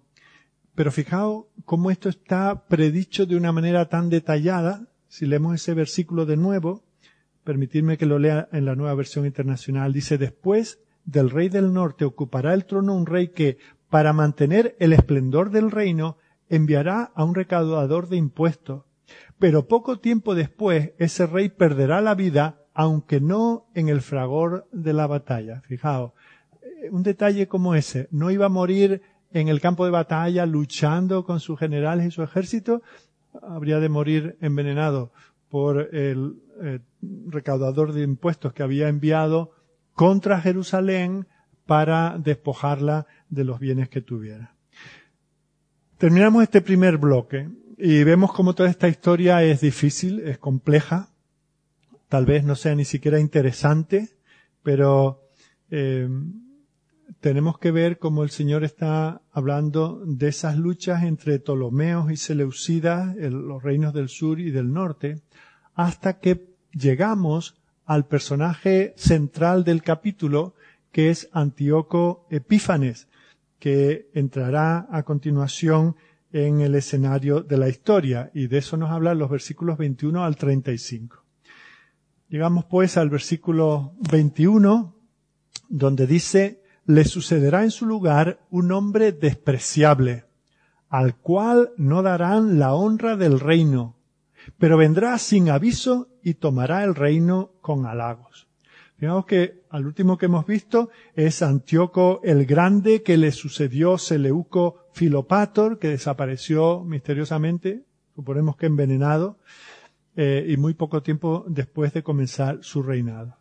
[0.75, 4.89] Pero fijaos cómo esto está predicho de una manera tan detallada.
[5.09, 6.85] Si leemos ese versículo de nuevo,
[7.45, 9.93] permitidme que lo lea en la nueva versión internacional.
[9.93, 13.57] Dice, después del rey del norte ocupará el trono un rey que,
[13.89, 16.19] para mantener el esplendor del reino,
[16.51, 18.85] enviará a un recaudador de impuestos.
[19.39, 24.93] Pero poco tiempo después ese rey perderá la vida aunque no en el fragor de
[24.93, 25.63] la batalla.
[25.63, 26.13] Fijaos,
[26.63, 29.01] eh, un detalle como ese, no iba a morir
[29.33, 32.83] en el campo de batalla luchando con sus generales y su ejército,
[33.43, 35.11] habría de morir envenenado
[35.49, 36.81] por el eh,
[37.29, 39.53] recaudador de impuestos que había enviado
[39.95, 41.27] contra Jerusalén
[41.65, 44.55] para despojarla de los bienes que tuviera.
[45.97, 51.09] Terminamos este primer bloque y vemos cómo toda esta historia es difícil, es compleja,
[52.09, 54.11] tal vez no sea ni siquiera interesante,
[54.63, 55.23] pero
[55.71, 56.09] eh,
[57.21, 63.17] tenemos que ver cómo el Señor está hablando de esas luchas entre Ptolomeos y Seleucidas,
[63.17, 65.23] los reinos del sur y del norte,
[65.75, 70.55] hasta que llegamos al personaje central del capítulo,
[70.93, 73.09] que es Antíoco Epífanes,
[73.59, 75.97] que entrará a continuación
[76.33, 80.37] en el escenario de la historia, y de eso nos hablan los versículos 21 al
[80.37, 81.26] 35.
[82.29, 84.95] Llegamos pues al versículo 21,
[85.69, 90.25] donde dice, le sucederá en su lugar un hombre despreciable,
[90.89, 93.95] al cual no darán la honra del reino,
[94.59, 98.49] pero vendrá sin aviso y tomará el reino con halagos.
[98.97, 104.87] Fijamos que al último que hemos visto es Antíoco el Grande, que le sucedió Seleuco
[104.93, 107.85] Filopator, que desapareció misteriosamente,
[108.17, 109.39] suponemos que envenenado,
[110.17, 113.37] eh, y muy poco tiempo después de comenzar su reinado.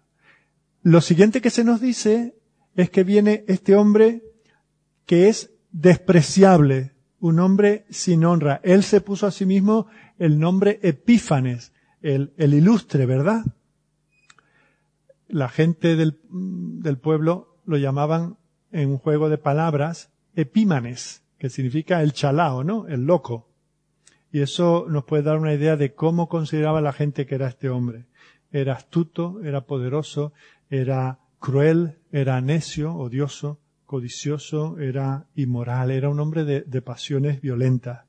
[0.84, 2.36] Lo siguiente que se nos dice
[2.76, 4.24] es que viene este hombre
[5.06, 8.60] que es despreciable, un hombre sin honra.
[8.64, 9.88] Él se puso a sí mismo
[10.20, 13.44] el nombre Epífanes, el, ilustre, ¿verdad?
[15.28, 18.38] la gente del, del pueblo lo llamaban
[18.72, 22.88] en un juego de palabras epímanes, que significa el chalao, ¿no?
[22.88, 23.50] El loco.
[24.36, 27.70] Y eso nos puede dar una idea de cómo consideraba la gente que era este
[27.70, 28.04] hombre.
[28.52, 30.34] Era astuto, era poderoso,
[30.70, 38.08] era cruel, era necio, odioso, codicioso, era inmoral, era un hombre de, de pasiones violentas.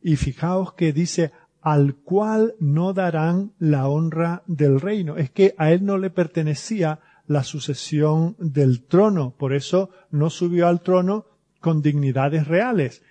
[0.00, 5.16] Y fijaos que dice, al cual no darán la honra del reino.
[5.16, 10.68] Es que a él no le pertenecía la sucesión del trono, por eso no subió
[10.68, 11.26] al trono
[11.58, 13.02] con dignidades reales.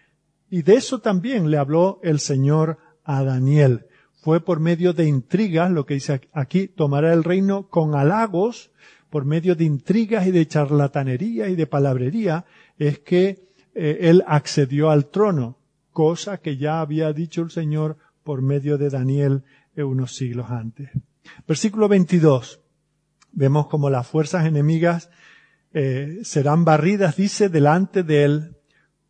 [0.55, 3.87] Y de eso también le habló el Señor a Daniel.
[4.21, 8.71] Fue por medio de intrigas, lo que dice aquí, tomará el reino con halagos,
[9.09, 12.45] por medio de intrigas y de charlatanería y de palabrería,
[12.77, 15.57] es que eh, él accedió al trono,
[15.91, 19.43] cosa que ya había dicho el Señor por medio de Daniel
[19.75, 20.89] unos siglos antes.
[21.45, 22.61] Versículo 22.
[23.33, 25.09] Vemos como las fuerzas enemigas
[25.73, 28.55] eh, serán barridas, dice, delante de él,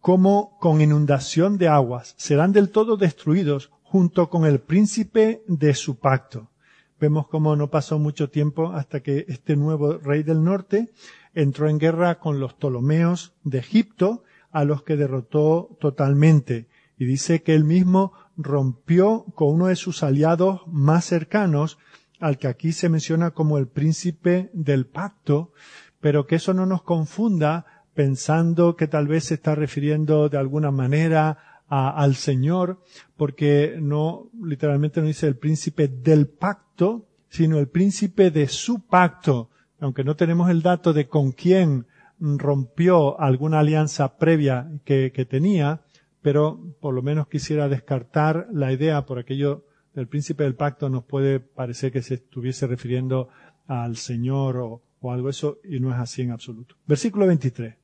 [0.06, 2.14] como con inundación de aguas.
[2.16, 6.52] Serán del todo destruidos junto con el príncipe de su pacto.
[7.00, 10.92] Vemos como no pasó mucho tiempo hasta que este nuevo rey del norte
[11.34, 16.68] entró en guerra con los Ptolomeos de Egipto, a los que derrotó totalmente.
[17.00, 21.80] Y dice que él mismo rompió con uno de sus aliados más cercanos,
[22.20, 25.52] al que aquí se menciona como el príncipe del pacto,
[26.00, 30.70] pero que eso no nos confunda pensando que tal vez se está refiriendo de alguna
[30.70, 32.80] manera al Señor,
[33.18, 39.50] porque no, literalmente no dice el príncipe del pacto, sino el príncipe de su pacto,
[39.80, 41.88] aunque no tenemos el dato de con quién
[42.20, 45.82] rompió alguna alianza previa que, que tenía,
[46.22, 49.66] pero por lo menos quisiera descartar la idea por aquello
[49.96, 53.30] del príncipe del pacto nos puede parecer que se estuviese refiriendo
[53.66, 56.76] al Señor o, o algo eso y no es así en absoluto.
[56.86, 57.76] Versículo 23.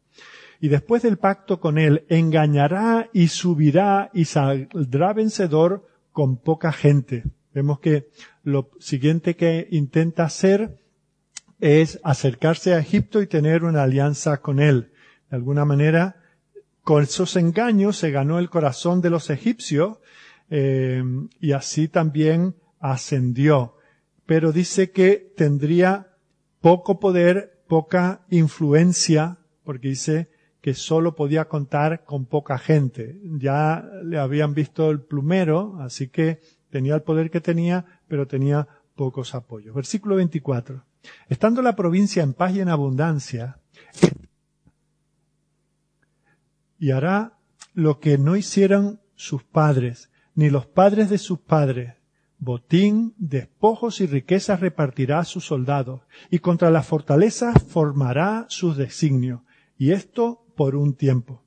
[0.64, 7.24] Y después del pacto con él, engañará y subirá y saldrá vencedor con poca gente.
[7.52, 8.10] Vemos que
[8.44, 10.78] lo siguiente que intenta hacer
[11.60, 14.92] es acercarse a Egipto y tener una alianza con él.
[15.32, 16.18] De alguna manera,
[16.84, 19.98] con esos engaños se ganó el corazón de los egipcios
[20.52, 21.04] eh,
[21.40, 23.78] y así también ascendió.
[24.28, 26.14] Pero dice que tendría
[26.60, 30.30] poco poder, poca influencia, porque dice
[30.62, 33.20] que solo podía contar con poca gente.
[33.24, 36.40] Ya le habían visto el plumero, así que
[36.70, 39.76] tenía el poder que tenía, pero tenía pocos apoyos.
[39.76, 40.86] Versículo 24.
[41.28, 43.58] Estando la provincia en paz y en abundancia,
[46.78, 47.38] y hará
[47.74, 51.96] lo que no hicieran sus padres, ni los padres de sus padres.
[52.38, 59.42] Botín, despojos y riquezas repartirá a sus soldados, y contra las fortalezas formará sus designios,
[59.78, 61.42] y esto por un tiempo.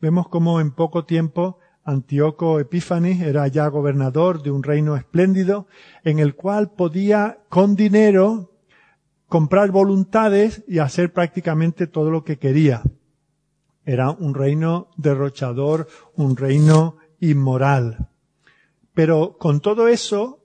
[0.00, 5.68] Vemos como en poco tiempo Antíoco Epífanes era ya gobernador de un reino espléndido
[6.02, 8.50] en el cual podía con dinero
[9.28, 12.82] comprar voluntades y hacer prácticamente todo lo que quería.
[13.84, 15.86] Era un reino derrochador,
[16.16, 18.08] un reino inmoral.
[18.94, 20.42] Pero con todo eso,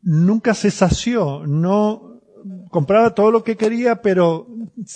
[0.00, 2.22] nunca se sació, no
[2.70, 4.46] compraba todo lo que quería, pero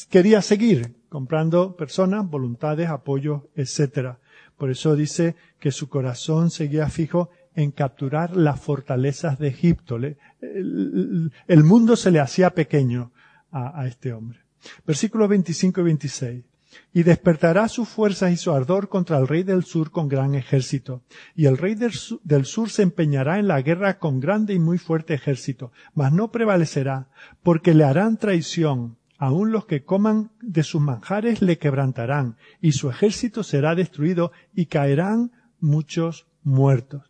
[0.08, 4.14] quería seguir comprando personas, voluntades, apoyos, etc.
[4.56, 9.98] Por eso dice que su corazón seguía fijo en capturar las fortalezas de Egipto.
[9.98, 13.12] El, mundo se le hacía pequeño
[13.50, 14.38] a, este hombre.
[14.86, 16.44] Versículos 25 y 26
[16.92, 21.02] y despertará sus fuerzas y su ardor contra el rey del sur con gran ejército.
[21.34, 25.14] Y el rey del sur, se empeñará en la guerra con grande y muy fuerte
[25.14, 27.08] ejército, mas no prevalecerá,
[27.42, 28.99] porque le harán traición.
[29.20, 34.64] Aun los que coman de sus manjares le quebrantarán, y su ejército será destruido, y
[34.64, 37.02] caerán muchos muertos.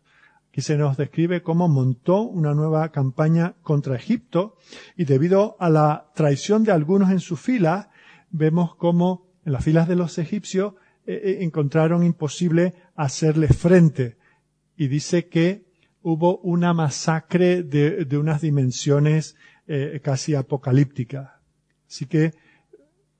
[0.49, 4.57] Aquí se nos describe cómo montó una nueva campaña contra Egipto,
[4.97, 7.91] y debido a la traición de algunos en su fila,
[8.29, 10.73] vemos cómo en las filas de los egipcios
[11.05, 14.17] eh, eh, encontraron imposible hacerle frente.
[14.75, 15.63] Y dice que
[16.01, 21.40] hubo una masacre de, unas dimensiones eh, casi apocalípticas.
[21.91, 22.33] Así que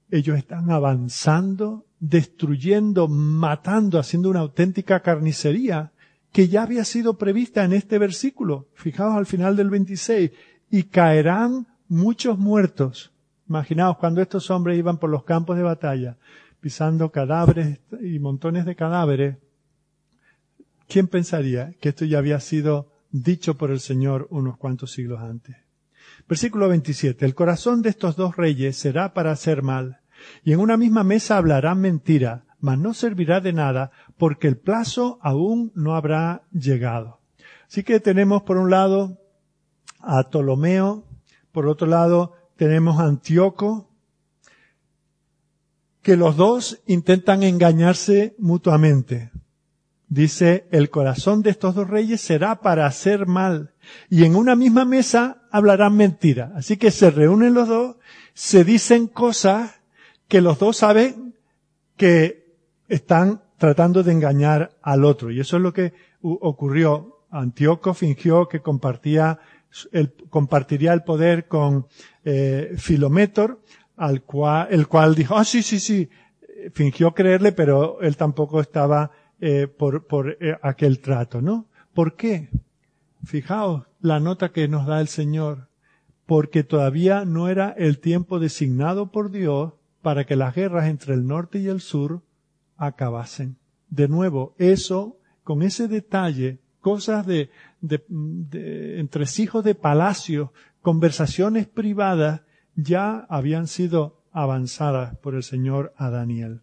[0.09, 5.91] ellos están avanzando, destruyendo, matando, haciendo una auténtica carnicería
[6.31, 8.69] que ya había sido prevista en este versículo.
[8.73, 10.31] Fijaos al final del 26.
[10.69, 13.11] Y caerán muchos muertos.
[13.49, 16.17] Imaginaos cuando estos hombres iban por los campos de batalla,
[16.61, 19.35] pisando cadáveres y montones de cadáveres,
[20.87, 25.57] ¿quién pensaría que esto ya había sido dicho por el Señor unos cuantos siglos antes?
[26.31, 27.25] Versículo 27.
[27.25, 29.99] El corazón de estos dos reyes será para hacer mal,
[30.45, 35.19] y en una misma mesa hablarán mentira, mas no servirá de nada, porque el plazo
[35.21, 37.19] aún no habrá llegado.
[37.67, 39.19] Así que tenemos por un lado
[39.99, 41.05] a Ptolomeo,
[41.51, 43.89] por otro lado tenemos a Antíoco,
[46.01, 49.31] que los dos intentan engañarse mutuamente.
[50.11, 53.71] Dice, el corazón de estos dos reyes será para hacer mal,
[54.09, 56.51] y en una misma mesa hablarán mentira.
[56.53, 57.95] Así que se reúnen los dos,
[58.33, 59.79] se dicen cosas
[60.27, 61.33] que los dos saben
[61.95, 62.45] que
[62.89, 65.31] están tratando de engañar al otro.
[65.31, 67.21] Y eso es lo que ocurrió.
[67.29, 69.39] Antíoco fingió que compartía
[69.93, 71.87] el, compartiría el poder con
[72.25, 73.61] eh, Filométor,
[73.95, 76.09] al cual, el cual dijo, ah, sí, sí, sí,
[76.73, 79.11] fingió creerle, pero él tampoco estaba
[79.41, 81.65] eh, por, por eh, aquel trato, ¿no?
[81.95, 82.49] ¿Por qué?
[83.25, 85.67] Fijaos la nota que nos da el Señor,
[86.27, 89.73] porque todavía no era el tiempo designado por Dios
[90.03, 92.21] para que las guerras entre el norte y el sur
[92.77, 93.57] acabasen.
[93.89, 97.49] De nuevo, eso, con ese detalle, cosas de,
[97.81, 102.41] de, de entresijos de palacio, conversaciones privadas,
[102.75, 106.61] ya habían sido avanzadas por el Señor a Daniel.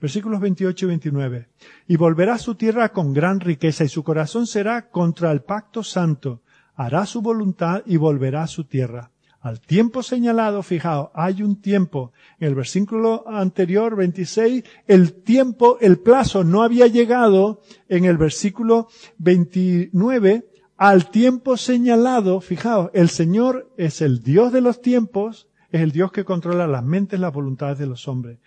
[0.00, 1.48] Versículos 28 y 29.
[1.88, 5.82] Y volverá a su tierra con gran riqueza y su corazón será contra el pacto
[5.82, 6.42] santo.
[6.74, 9.10] Hará su voluntad y volverá a su tierra.
[9.46, 12.12] Al tiempo señalado, fijaos, hay un tiempo.
[12.40, 17.60] En el versículo anterior, 26, el tiempo, el plazo no había llegado.
[17.88, 24.82] En el versículo 29, al tiempo señalado, fijaos, el Señor es el Dios de los
[24.82, 28.40] tiempos, es el Dios que controla las mentes, las voluntades de los hombres.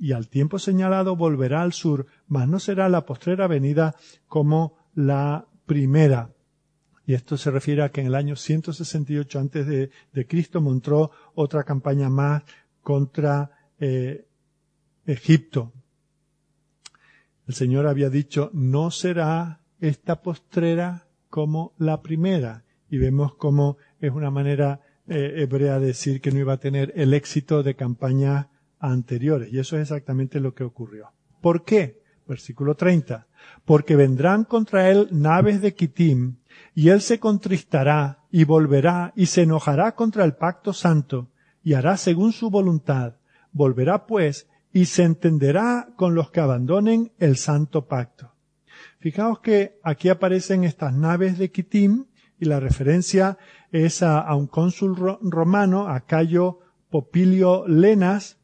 [0.00, 3.94] Y al tiempo señalado volverá al sur, mas no será la postrera venida
[4.26, 6.30] como la primera.
[7.04, 9.90] Y esto se refiere a que en el año 168 antes de,
[10.26, 12.44] Cristo montó otra campaña más
[12.82, 14.26] contra eh,
[15.04, 15.74] Egipto.
[17.46, 22.64] El Señor había dicho, no será esta postrera como la primera.
[22.88, 26.92] Y vemos cómo es una manera eh, hebrea de decir que no iba a tener
[26.96, 28.46] el éxito de campañas
[28.80, 29.52] anteriores.
[29.52, 31.12] Y eso es exactamente lo que ocurrió.
[31.40, 32.00] ¿Por qué?
[32.26, 33.26] Versículo 30.
[33.64, 36.36] Porque vendrán contra él naves de Kitim,
[36.74, 41.30] y él se contristará, y volverá, y se enojará contra el pacto santo,
[41.62, 43.14] y hará según su voluntad.
[43.52, 48.32] Volverá pues, y se entenderá con los que abandonen el santo pacto.
[48.98, 52.06] Fijaos que aquí aparecen estas naves de Kitim
[52.38, 53.38] y la referencia
[53.72, 56.60] es a, un cónsul romano, a Cayo
[56.90, 58.38] Popilio Lenas,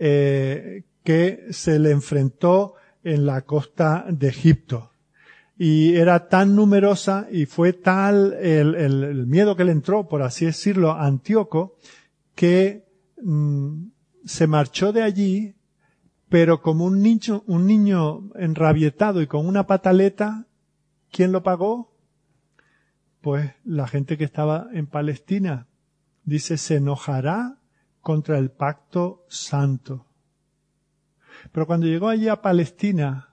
[0.00, 2.74] eh, que se le enfrentó
[3.04, 4.90] en la costa de Egipto.
[5.56, 10.90] Y era tan numerosa y fue tal el, miedo que le entró, por así decirlo,
[10.90, 11.76] a Antíoco,
[12.34, 12.86] que
[13.22, 13.90] mm,
[14.24, 15.54] se marchó de allí
[16.30, 20.46] pero como un niño, un niño enrabietado y con una pataleta,
[21.10, 21.92] ¿quién lo pagó?
[23.20, 25.66] Pues la gente que estaba en Palestina.
[26.22, 27.58] Dice, se enojará
[28.00, 30.06] contra el pacto santo.
[31.52, 33.30] Pero cuando llegó allí a Palestina,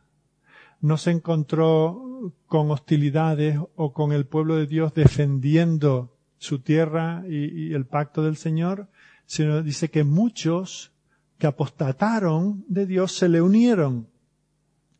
[0.82, 7.74] no se encontró con hostilidades o con el pueblo de Dios defendiendo su tierra y,
[7.74, 8.89] el pacto del Señor,
[9.26, 10.93] sino dice que muchos
[11.38, 14.07] que apostataron de Dios se le unieron.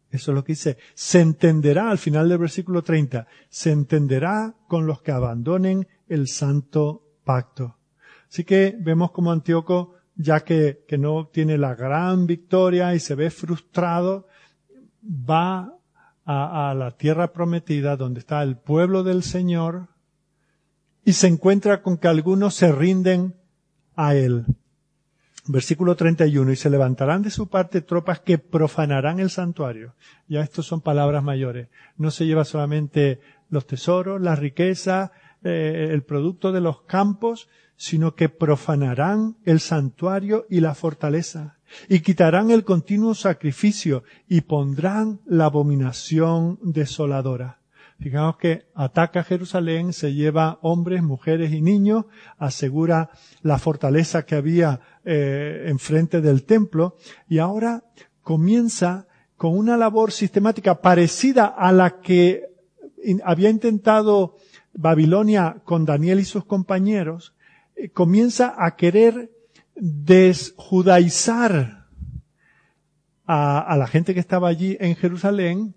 [0.10, 0.78] Eso es lo que dice.
[0.94, 3.28] Se entenderá al final del versículo 30.
[3.50, 7.77] Se entenderá con los que abandonen el santo pacto.
[8.30, 13.30] Así que vemos como Antíoco, ya que, no tiene la gran victoria y se ve
[13.30, 14.28] frustrado,
[15.04, 15.74] va
[16.26, 19.88] a, a la tierra prometida donde está el pueblo del Señor
[21.06, 23.36] y se encuentra con que algunos se rinden
[23.96, 24.46] a él.
[25.50, 29.96] Versículo 31, y se levantarán de su parte tropas que profanarán el santuario.
[30.28, 31.70] Ya estos son palabras mayores.
[31.96, 35.14] No se lleva solamente los tesoros, la riqueza,
[35.44, 37.48] eh, el producto de los campos,
[37.78, 41.58] sino que profanarán el santuario y la fortaleza,
[41.88, 47.60] y quitarán el continuo sacrificio, y pondrán la abominación desoladora.
[48.00, 52.06] Fijaos que ataca Jerusalén, se lleva hombres, mujeres y niños,
[52.38, 53.10] asegura
[53.42, 56.96] la fortaleza que había eh, enfrente del templo
[57.28, 57.84] y ahora
[58.22, 62.44] comienza con una labor sistemática parecida a la que
[63.24, 64.36] había intentado
[64.74, 67.34] Babilonia con Daniel y sus compañeros,
[67.94, 69.32] comienza a querer
[69.76, 71.86] desjudaizar
[73.26, 75.76] a, a la gente que estaba allí en Jerusalén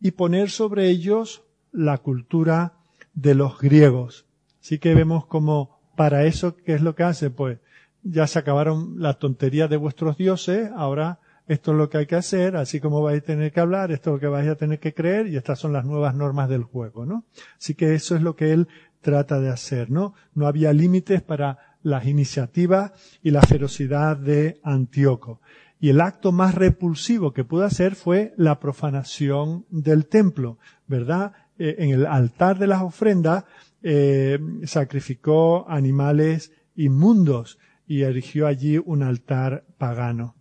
[0.00, 2.74] y poner sobre ellos la cultura
[3.14, 4.26] de los griegos.
[4.60, 7.30] Así que vemos como para eso, ¿qué es lo que hace?
[7.30, 7.58] Pues
[8.02, 11.18] ya se acabaron las tonterías de vuestros dioses, ahora
[11.48, 14.10] esto es lo que hay que hacer, así como vais a tener que hablar, esto
[14.10, 16.64] es lo que vais a tener que creer, y estas son las nuevas normas del
[16.64, 17.24] juego, ¿no?
[17.56, 18.68] Así que eso es lo que él
[19.06, 20.14] trata de hacer, ¿no?
[20.34, 22.90] No había límites para las iniciativas
[23.22, 25.40] y la ferocidad de Antíoco.
[25.78, 31.34] Y el acto más repulsivo que pudo hacer fue la profanación del templo, ¿verdad?
[31.56, 33.44] Eh, en el altar de las ofrendas
[33.80, 40.34] eh, sacrificó animales inmundos y erigió allí un altar pagano.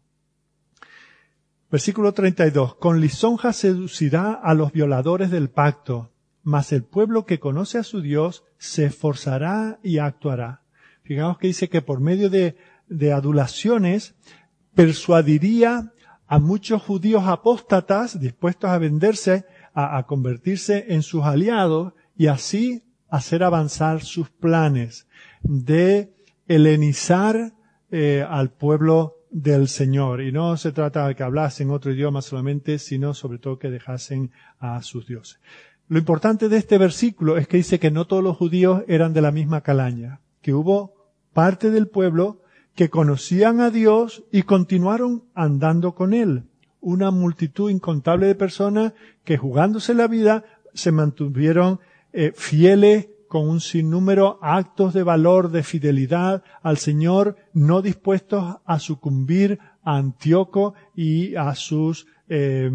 [1.69, 2.77] Versículo 32.
[2.77, 6.14] Con lisonja seducirá a los violadores del pacto,
[6.45, 10.61] mas el pueblo que conoce a su Dios se esforzará y actuará.
[11.01, 12.55] Fijaos que dice que por medio de,
[13.11, 14.13] adulaciones
[14.75, 15.91] persuadiría
[16.27, 23.43] a muchos judíos apóstatas dispuestos a venderse, a, convertirse en sus aliados y así hacer
[23.43, 25.07] avanzar sus planes
[25.41, 26.13] de
[26.47, 27.53] helenizar
[27.89, 30.21] eh, al pueblo del Señor.
[30.21, 34.31] Y no se trata de que hablasen otro idioma solamente, sino sobre todo que dejasen
[34.59, 35.39] a sus dioses.
[35.87, 39.21] Lo importante de este versículo es que dice que no todos los judíos eran de
[39.21, 40.95] la misma calaña, que hubo
[41.33, 42.41] parte del pueblo
[42.73, 46.43] que conocían a Dios y continuaron andando con Él.
[46.81, 51.79] Una multitud incontable de personas que jugándose la vida se mantuvieron
[52.13, 58.79] eh, fieles con un sinnúmero actos de valor, de fidelidad al Señor, no dispuestos a
[58.79, 62.71] sucumbir a Antíoco y a sus eh,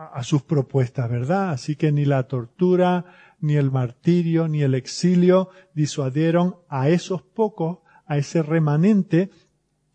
[0.00, 1.50] a sus propuestas, ¿verdad?
[1.50, 3.04] Así que ni la tortura,
[3.40, 9.30] ni el martirio, ni el exilio disuadieron a esos pocos a ese remanente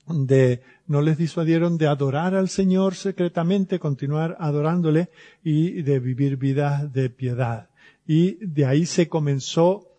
[0.07, 5.09] de, no les disuadieron de adorar al Señor secretamente, continuar adorándole
[5.43, 7.69] y de vivir vidas de piedad.
[8.07, 9.91] Y de ahí se comenzó,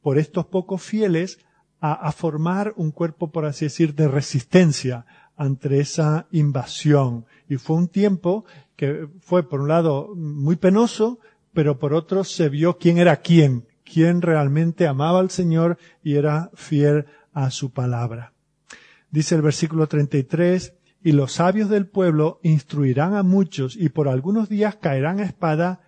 [0.00, 1.40] por estos pocos fieles,
[1.80, 5.04] a, a formar un cuerpo, por así decir, de resistencia
[5.36, 7.26] ante esa invasión.
[7.52, 8.46] Y fue un tiempo
[8.76, 11.18] que fue, por un lado, muy penoso,
[11.52, 16.50] pero por otro se vio quién era quién, quién realmente amaba al Señor y era
[16.54, 18.32] fiel a su palabra.
[19.10, 20.72] Dice el versículo 33,
[21.04, 25.82] y los sabios del pueblo instruirán a muchos y por algunos días caerán a espada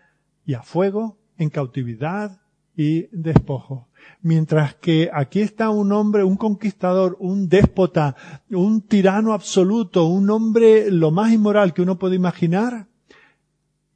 [0.44, 2.42] y a fuego, en cautividad
[2.76, 3.88] y despojo.
[4.22, 8.16] Mientras que aquí está un hombre, un conquistador, un déspota,
[8.50, 12.88] un tirano absoluto, un hombre lo más inmoral que uno puede imaginar,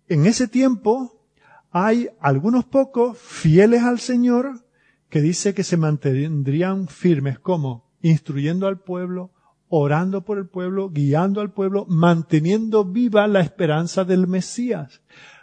[0.09, 1.25] en ese tiempo
[1.71, 4.65] hay algunos pocos fieles al Señor
[5.09, 9.33] que dice que se mantendrían firmes como instruyendo al pueblo,
[9.69, 15.03] orando por el pueblo, guiando al pueblo, manteniendo viva la esperanza del Mesías.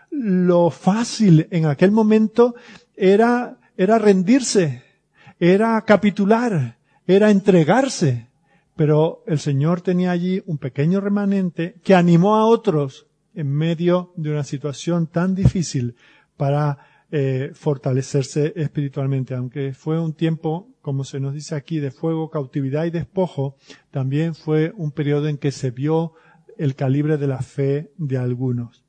[0.10, 2.56] Lo fácil en aquel momento
[2.96, 4.84] era, era rendirse,
[5.40, 8.28] era capitular, era entregarse.
[8.76, 14.32] Pero el Señor tenía allí un pequeño remanente que animó a otros en medio de
[14.32, 15.96] una situación tan difícil
[16.36, 16.80] para
[17.12, 19.34] eh, fortalecerse espiritualmente.
[19.36, 23.56] Aunque fue un tiempo, como se nos dice aquí, de fuego, cautividad y despojo,
[23.92, 26.14] también fue un periodo en que se vio
[26.58, 28.85] el calibre de la fe de algunos.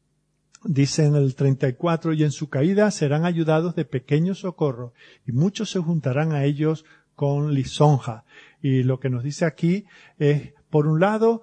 [0.69, 4.93] Dice en el 34, y en su caída serán ayudados de pequeño socorro,
[5.27, 8.25] y muchos se juntarán a ellos con lisonja.
[8.63, 9.85] Y lo que nos dice aquí
[10.19, 11.43] es, por un lado,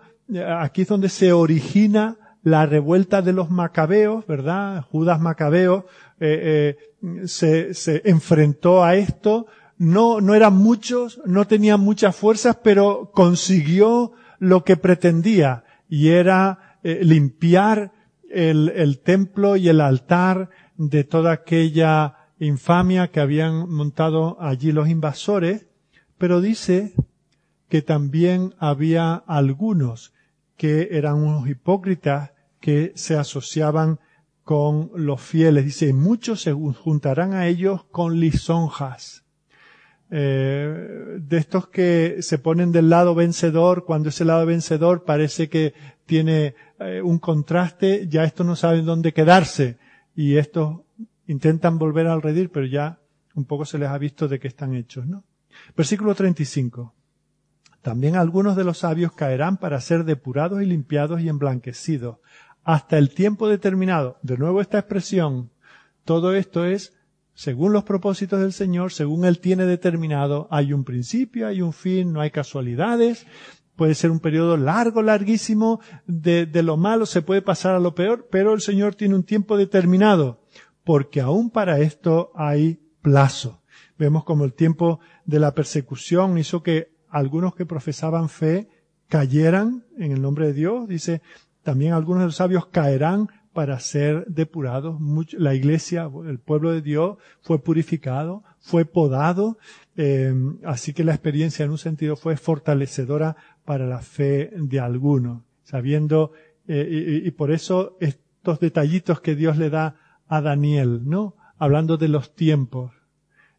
[0.59, 4.83] aquí es donde se origina la revuelta de los macabeos, ¿verdad?
[4.91, 5.85] Judas Macabeo
[6.19, 9.47] eh, eh, se, se enfrentó a esto.
[9.77, 16.77] No, no eran muchos, no tenían muchas fuerzas, pero consiguió lo que pretendía y era
[16.83, 17.91] eh, limpiar
[18.33, 24.89] el, el templo y el altar de toda aquella infamia que habían montado allí los
[24.89, 25.67] invasores,
[26.17, 26.93] pero dice
[27.69, 30.13] que también había algunos
[30.57, 33.99] que eran unos hipócritas que se asociaban
[34.43, 35.65] con los fieles.
[35.65, 39.23] Dice, muchos se juntarán a ellos con lisonjas.
[40.11, 45.73] Eh, de estos que se ponen del lado vencedor, cuando ese lado vencedor parece que
[46.05, 46.53] tiene
[46.87, 49.77] eh, un contraste, ya estos no saben dónde quedarse
[50.15, 50.81] y estos
[51.27, 52.99] intentan volver al redir, pero ya
[53.35, 55.23] un poco se les ha visto de qué están hechos, ¿no?
[55.75, 56.93] Versículo 35.
[57.81, 62.17] También algunos de los sabios caerán para ser depurados y limpiados y emblanquecidos,
[62.63, 64.17] hasta el tiempo determinado.
[64.21, 65.51] De nuevo esta expresión,
[66.05, 66.93] todo esto es
[67.35, 72.13] según los propósitos del Señor, según Él tiene determinado, hay un principio, hay un fin,
[72.13, 73.25] no hay casualidades,
[73.75, 77.95] puede ser un periodo largo, larguísimo, de, de, lo malo se puede pasar a lo
[77.95, 80.41] peor, pero el Señor tiene un tiempo determinado,
[80.83, 83.61] porque aún para esto hay plazo.
[83.97, 88.67] Vemos como el tiempo de la persecución hizo que algunos que profesaban fe
[89.07, 90.87] cayeran en el nombre de Dios.
[90.87, 91.21] Dice,
[91.61, 94.99] también algunos de los sabios caerán para ser depurados.
[95.33, 99.57] la iglesia, el pueblo de Dios fue purificado, fue podado,
[99.95, 100.33] eh,
[100.65, 103.35] así que la experiencia en un sentido fue fortalecedora
[103.65, 106.31] para la fe de algunos, sabiendo,
[106.67, 109.95] eh, y, por eso estos detallitos que Dios le da
[110.27, 111.35] a Daniel, ¿no?
[111.57, 112.91] Hablando de los tiempos.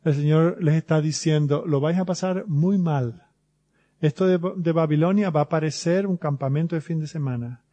[0.05, 3.27] El Señor les está diciendo, lo vais a pasar muy mal.
[4.01, 7.65] Esto de, de Babilonia va a parecer un campamento de fin de semana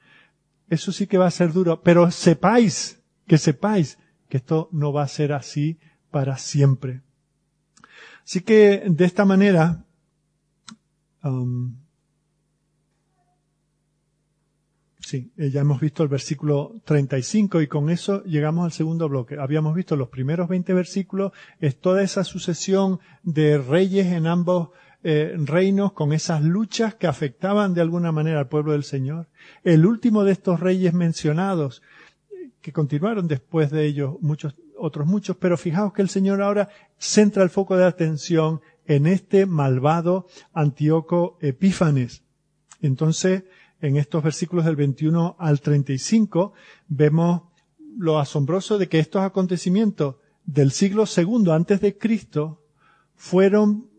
[0.72, 5.04] eso sí que va a ser duro, pero sepáis, que sepáis que esto no va
[5.04, 5.78] a ser así
[6.10, 7.02] para siempre.
[8.24, 9.84] Así que de esta manera,
[11.26, 11.76] um,
[15.12, 19.38] sí, eh, ya hemos visto el versículo 35 y con eso llegamos al segundo bloque.
[19.38, 24.70] Habíamos visto los primeros 20 versículos, es toda esa sucesión de reyes en ambos
[25.04, 29.28] eh, reinos con esas luchas que afectaban de alguna manera al pueblo del Señor.
[29.66, 31.82] El último de estos reyes mencionados,
[32.62, 37.44] que continuaron después de ellos muchos, otros muchos, pero fijaos que el Señor ahora centra
[37.44, 42.24] el foco de atención en este malvado Antíoco Epífanes.
[42.82, 43.44] Entonces,
[43.82, 46.54] en estos versículos del 21 al 35,
[46.88, 47.42] vemos
[47.98, 50.16] lo asombroso de que estos acontecimientos
[50.46, 52.64] del siglo segundo antes de Cristo
[53.16, 53.90] fueron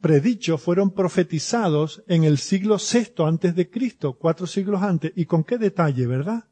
[0.00, 5.12] predichos, fueron profetizados en el siglo VI antes de Cristo, cuatro siglos antes.
[5.14, 6.44] ¿Y con qué detalle, verdad?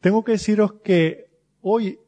[0.00, 1.98] Tengo que deciros que hoy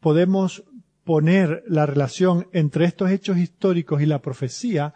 [0.00, 0.64] podemos
[1.04, 4.94] poner la relación entre estos hechos históricos y la profecía.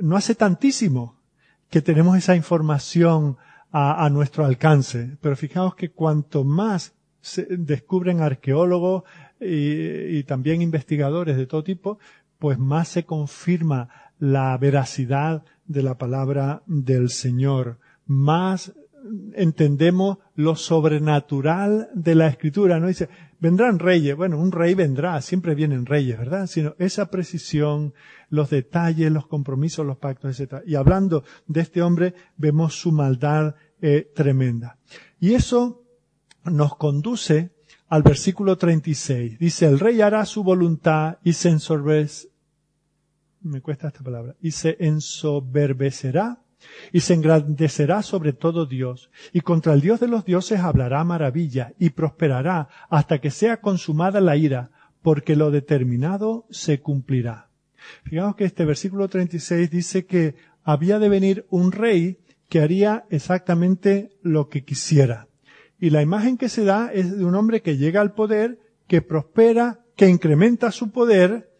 [0.00, 1.15] No hace tantísimo
[1.70, 3.36] que tenemos esa información
[3.72, 5.18] a, nuestro alcance.
[5.20, 9.02] Pero fijaos que cuanto más se descubren arqueólogos
[9.40, 11.98] y, y también investigadores de todo tipo,
[12.38, 13.88] pues más se confirma
[14.18, 18.72] la veracidad de la palabra del Señor, más
[19.34, 22.88] entendemos lo sobrenatural de la escritura, ¿no?
[22.88, 23.08] Dice,
[23.40, 26.46] vendrán reyes, bueno, un rey vendrá, siempre vienen reyes, ¿verdad?
[26.46, 27.94] Sino esa precisión,
[28.28, 30.62] los detalles, los compromisos, los pactos, etc.
[30.66, 34.78] Y hablando de este hombre, vemos su maldad eh, tremenda.
[35.20, 35.84] Y eso
[36.44, 37.54] nos conduce
[37.88, 39.38] al versículo 36.
[39.38, 41.50] Dice, el rey hará su voluntad y se
[43.42, 46.42] me cuesta esta palabra, y se ensoberbecerá
[46.92, 51.74] y se engrandecerá sobre todo Dios, y contra el Dios de los dioses hablará maravilla,
[51.78, 54.70] y prosperará hasta que sea consumada la ira,
[55.02, 57.50] porque lo determinado se cumplirá.
[58.04, 62.18] Fijaos que este versículo 36 dice que había de venir un rey
[62.48, 65.28] que haría exactamente lo que quisiera.
[65.78, 69.02] Y la imagen que se da es de un hombre que llega al poder, que
[69.02, 71.50] prospera, que incrementa su poder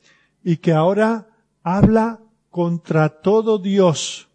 [0.43, 1.29] y que ahora
[1.63, 2.21] habla
[2.51, 4.29] contra todo Dios.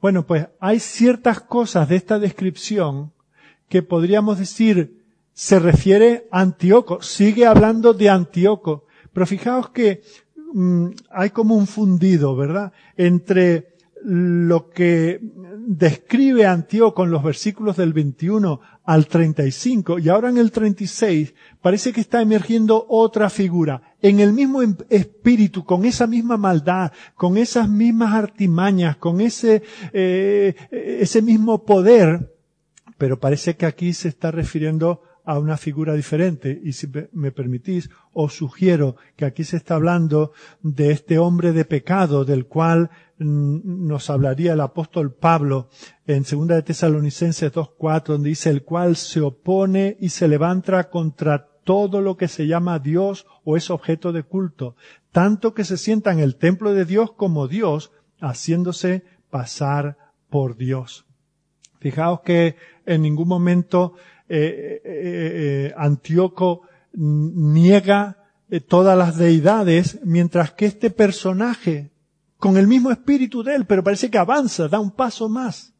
[0.00, 3.12] Bueno, pues hay ciertas cosas de esta descripción
[3.68, 10.02] que podríamos decir se refiere a Antíoco, sigue hablando de Antíoco, pero fijaos que
[10.52, 12.72] mm, hay como un fundido, ¿verdad?
[12.96, 13.72] Entre
[14.04, 15.20] lo que
[15.58, 21.92] describe Antíoco en los versículos del 21 al 35 y ahora en el 36 parece
[21.92, 27.36] que está emergiendo otra figura en el mismo em, espíritu, con esa misma maldad, con
[27.36, 32.34] esas mismas artimañas, con ese, eh, ese mismo poder,
[32.98, 36.60] pero parece que aquí se está refiriendo a una figura diferente.
[36.62, 41.64] Y si me permitís, os sugiero que aquí se está hablando de este hombre de
[41.64, 45.68] pecado del cual nos hablaría el apóstol Pablo
[46.06, 51.48] en segunda de Tesalonicenses 2.4, donde dice el cual se opone y se levanta contra
[51.64, 54.76] todo lo que se llama Dios o es objeto de culto,
[55.12, 59.96] tanto que se sienta en el templo de Dios como Dios, haciéndose pasar
[60.28, 61.06] por Dios.
[61.78, 62.56] Fijaos que
[62.86, 63.94] en ningún momento
[64.34, 66.62] eh, eh, eh, Antíoco
[66.94, 68.16] niega
[68.66, 71.90] todas las deidades, mientras que este personaje,
[72.38, 75.74] con el mismo espíritu de él, pero parece que avanza, da un paso más.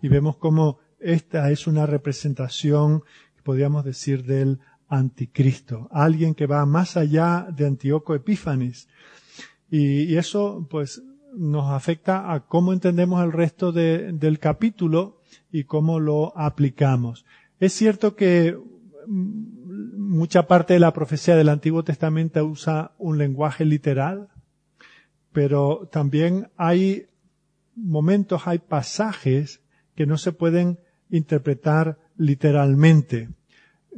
[0.00, 3.04] Y vemos cómo esta es una representación,
[3.44, 4.58] podríamos decir, del
[4.88, 8.88] anticristo, alguien que va más allá de Antíoco Epífanes.
[9.70, 11.00] Y, eso, pues,
[11.32, 15.20] nos afecta a cómo entendemos el resto del capítulo
[15.52, 17.24] y cómo lo aplicamos.
[17.62, 18.58] Es cierto que
[19.06, 24.30] mucha parte de la profecía del Antiguo Testamento usa un lenguaje literal,
[25.32, 27.06] pero también hay
[27.76, 29.60] momentos, hay pasajes
[29.94, 33.28] que no se pueden interpretar literalmente.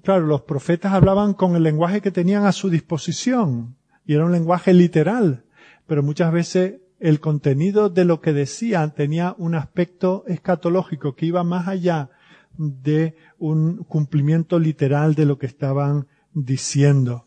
[0.02, 3.76] Claro, los profetas hablaban con el lenguaje que tenían a su disposición.
[4.04, 5.46] y era un lenguaje literal,
[5.86, 11.44] pero muchas veces el contenido de lo que decían tenía un aspecto escatológico que iba
[11.44, 12.10] más allá
[12.56, 17.26] de un cumplimiento literal de lo que estaban diciendo.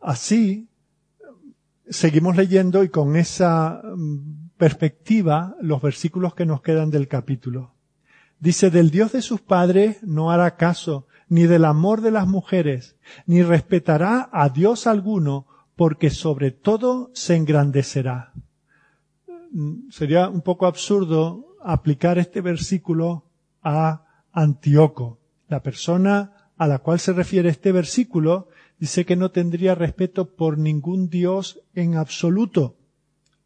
[0.00, 0.68] Así,
[1.88, 7.74] seguimos leyendo y con esa mm, perspectiva los versículos que nos quedan del capítulo.
[8.40, 12.96] Dice, del Dios de sus padres no hará caso, ni del amor de las mujeres,
[13.26, 15.46] ni respetará a Dios alguno,
[15.76, 18.32] porque sobre todo se engrandecerá.
[19.50, 23.27] Mm, sería un poco absurdo aplicar este versículo
[23.62, 25.18] a Antíoco.
[25.48, 28.48] La persona a la cual se refiere este versículo
[28.78, 32.76] dice que no tendría respeto por ningún Dios en absoluto,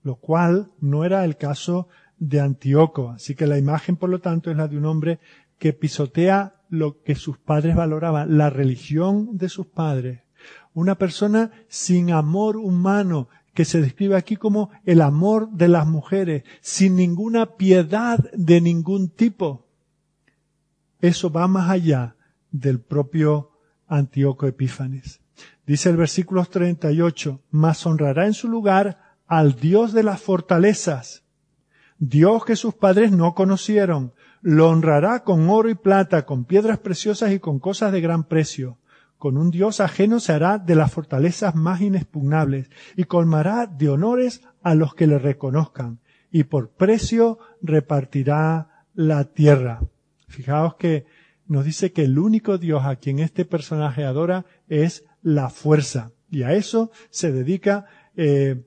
[0.03, 1.89] lo cual no era el caso
[2.19, 3.11] de Antíoco.
[3.11, 5.21] Así que la imagen, por lo tanto, es la de un hombre
[5.59, 10.23] que pisotea lo que sus padres valoraban, la religión de sus padres.
[10.75, 16.45] Una persona sin amor humano, que se describe aquí como el amor de las mujeres,
[16.63, 19.62] sin ninguna piedad de ningún tipo.
[21.03, 22.16] Eso va más allá
[22.53, 23.50] del propio
[23.88, 25.20] Antíoco Epífanes.
[25.66, 31.24] Dice el versículo 38, mas honrará en su lugar al Dios de las fortalezas,
[31.98, 37.32] Dios que sus padres no conocieron, lo honrará con oro y plata, con piedras preciosas
[37.32, 38.78] y con cosas de gran precio.
[39.18, 44.42] Con un Dios ajeno se hará de las fortalezas más inexpugnables y colmará de honores
[44.62, 46.00] a los que le reconozcan
[46.30, 49.80] y por precio repartirá la tierra.
[50.33, 51.05] Fijaos que
[51.47, 56.12] nos dice que el único Dios a quien este personaje adora es la fuerza.
[56.30, 57.85] Y a eso se dedica
[58.16, 58.64] eh,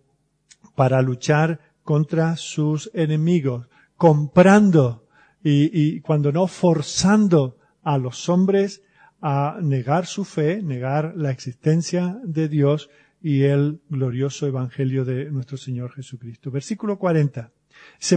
[0.75, 5.07] para luchar contra sus enemigos, comprando
[5.43, 8.83] y, y cuando no forzando a los hombres
[9.21, 12.89] a negar su fe, negar la existencia de Dios
[13.21, 16.51] y el glorioso evangelio de nuestro Señor Jesucristo.
[16.51, 17.51] Versículo 40.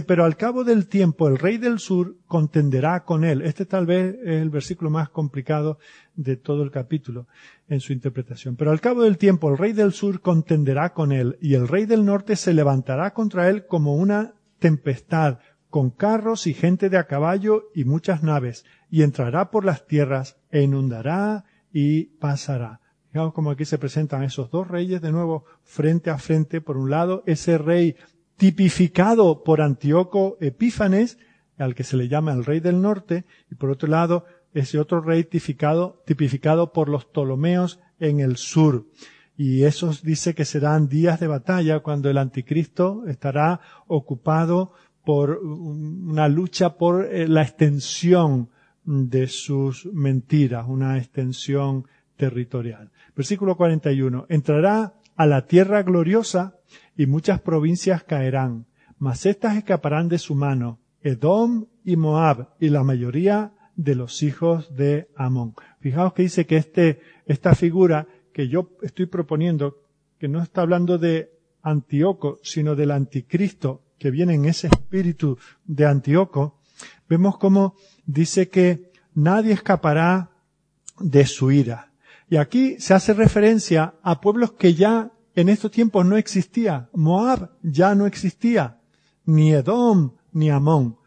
[0.07, 3.41] Pero al cabo del tiempo el rey del sur contenderá con él.
[3.41, 5.79] Este tal vez es el versículo más complicado
[6.15, 7.27] de todo el capítulo
[7.67, 8.55] en su interpretación.
[8.55, 11.85] Pero al cabo del tiempo el rey del sur contenderá con él y el rey
[11.85, 15.39] del norte se levantará contra él como una tempestad,
[15.69, 20.37] con carros y gente de a caballo y muchas naves, y entrará por las tierras
[20.51, 22.81] e inundará y pasará.
[23.11, 26.61] Fijaos como aquí se presentan esos dos reyes de nuevo frente a frente.
[26.61, 27.95] Por un lado, ese rey
[28.39, 31.17] tipificado por Antíoco Epífanes,
[31.57, 34.23] al que se le llama el rey del norte, y por otro lado,
[34.53, 38.85] ese otro rey tipificado, tipificado por los Ptolomeos en el sur.
[39.35, 44.71] Y esos dice que serán días de batalla cuando el anticristo estará ocupado
[45.03, 48.49] por una lucha por eh, la extensión
[48.85, 52.89] de sus mentiras, una extensión territorial.
[53.17, 54.27] Versículo 41.
[54.29, 56.58] Entrará a la tierra gloriosa
[56.99, 58.65] y muchas provincias caerán,
[58.97, 64.75] mas éstas escaparán de su mano, Edom y Moab, y la mayoría de los hijos
[64.75, 65.53] de Amón.
[65.79, 69.77] Fijaos que dice que este, esta figura que yo estoy proponiendo,
[70.19, 71.31] que no está hablando de
[71.61, 76.59] Antíoco, sino del anticristo que viene en ese espíritu de Antíoco,
[77.07, 77.75] vemos como
[78.05, 80.31] dice que nadie escapará
[80.99, 81.93] de su ira.
[82.29, 86.89] Y aquí se hace referencia a pueblos que ya en estos tiempos no existía.
[86.93, 88.79] Moab ya no existía,
[89.25, 90.97] ni Edom, ni Amón.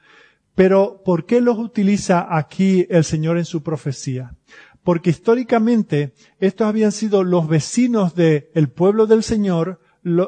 [0.54, 4.34] Pero ¿por qué los utiliza aquí el Señor en su profecía?
[4.82, 9.80] Porque históricamente estos habían sido los vecinos del pueblo del Señor,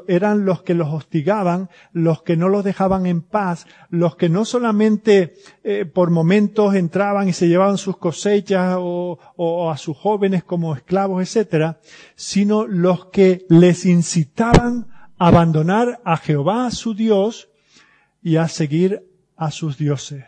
[0.07, 4.45] eran los que los hostigaban, los que no los dejaban en paz, los que no
[4.45, 10.45] solamente eh, por momentos entraban y se llevaban sus cosechas o, o a sus jóvenes
[10.45, 11.81] como esclavos, etcétera,
[12.15, 14.87] sino los que les incitaban
[15.19, 17.49] a abandonar a Jehová su Dios
[18.23, 19.05] y a seguir
[19.37, 20.25] a sus dioses.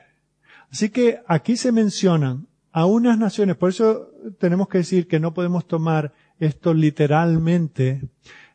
[0.71, 5.33] Así que aquí se mencionan a unas naciones, por eso tenemos que decir que no
[5.33, 8.03] podemos tomar esto literalmente,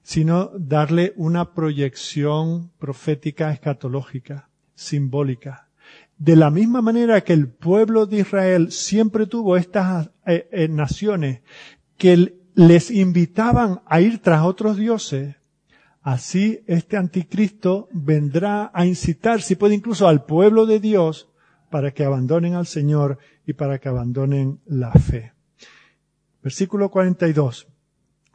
[0.04, 5.68] sino darle una proyección profética escatológica, simbólica.
[6.18, 11.42] De la misma manera que el pueblo de Israel siempre tuvo estas eh, eh, naciones
[11.98, 15.36] que les invitaban a ir tras otros dioses,
[16.02, 21.30] así este anticristo vendrá a incitar, si puede incluso al pueblo de Dios,
[21.70, 25.34] para que abandonen al Señor y para que abandonen la fe.
[26.44, 27.71] Versículo 42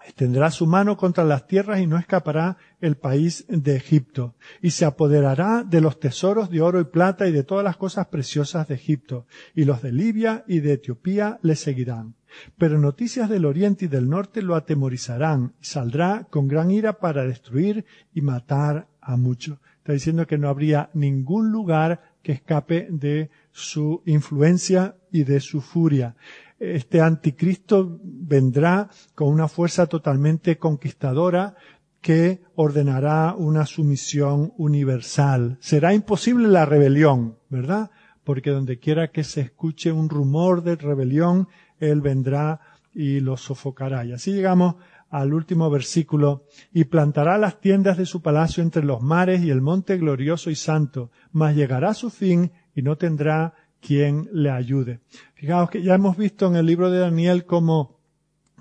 [0.07, 4.85] extenderá su mano contra las tierras y no escapará el país de Egipto, y se
[4.85, 8.77] apoderará de los tesoros de oro y plata y de todas las cosas preciosas de
[8.77, 12.15] Egipto, y los de Libia y de Etiopía le seguirán.
[12.57, 17.25] Pero noticias del oriente y del norte lo atemorizarán y saldrá con gran ira para
[17.25, 17.85] destruir
[18.15, 19.59] y matar a muchos.
[19.79, 25.61] Está diciendo que no habría ningún lugar que escape de su influencia y de su
[25.61, 26.17] furia.
[26.59, 31.55] Este anticristo vendrá con una fuerza totalmente conquistadora
[32.01, 35.59] que ordenará una sumisión universal.
[35.61, 37.91] Será imposible la rebelión, ¿verdad?
[38.25, 41.49] Porque donde quiera que se escuche un rumor de rebelión,
[41.79, 42.61] él vendrá
[42.95, 44.05] y lo sofocará.
[44.05, 44.77] Y así llegamos
[45.11, 49.61] al último versículo, y plantará las tiendas de su palacio entre los mares y el
[49.61, 53.55] monte glorioso y santo, mas llegará su fin y no tendrá
[53.87, 54.99] quien le ayude.
[55.35, 58.01] Fijaos que ya hemos visto en el libro de Daniel cómo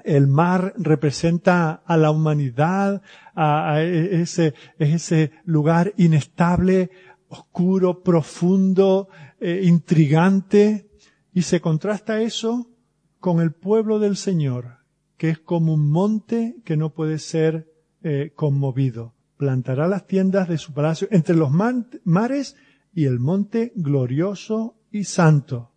[0.03, 3.01] el mar representa a la humanidad,
[3.34, 4.53] a, ese,
[5.45, 6.91] lugar inestable,
[7.28, 9.09] oscuro, profundo,
[9.39, 10.91] eh, intrigante,
[11.34, 12.69] y se contrasta eso
[13.19, 14.78] con el pueblo del Señor,
[15.17, 17.67] que es como un monte que no puede ser
[18.03, 19.15] eh, conmovido.
[19.38, 22.55] Plantará las tiendas de su palacio entre los mares
[22.93, 25.71] y el monte glorioso y santo.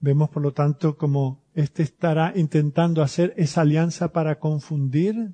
[0.00, 5.32] Vemos, por lo tanto, como éste estará intentando hacer esa alianza para confundir,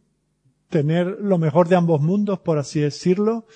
[0.69, 3.47] tener lo mejor de ambos mundos, por así decirlo,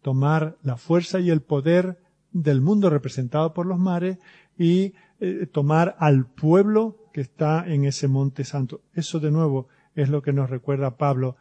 [0.00, 1.98] tomar la fuerza y el poder
[2.32, 4.16] del mundo representado por los mares
[4.58, 8.80] y eh, tomar al pueblo que está en ese monte santo.
[8.94, 11.36] Eso de nuevo es lo que nos recuerda Pablo.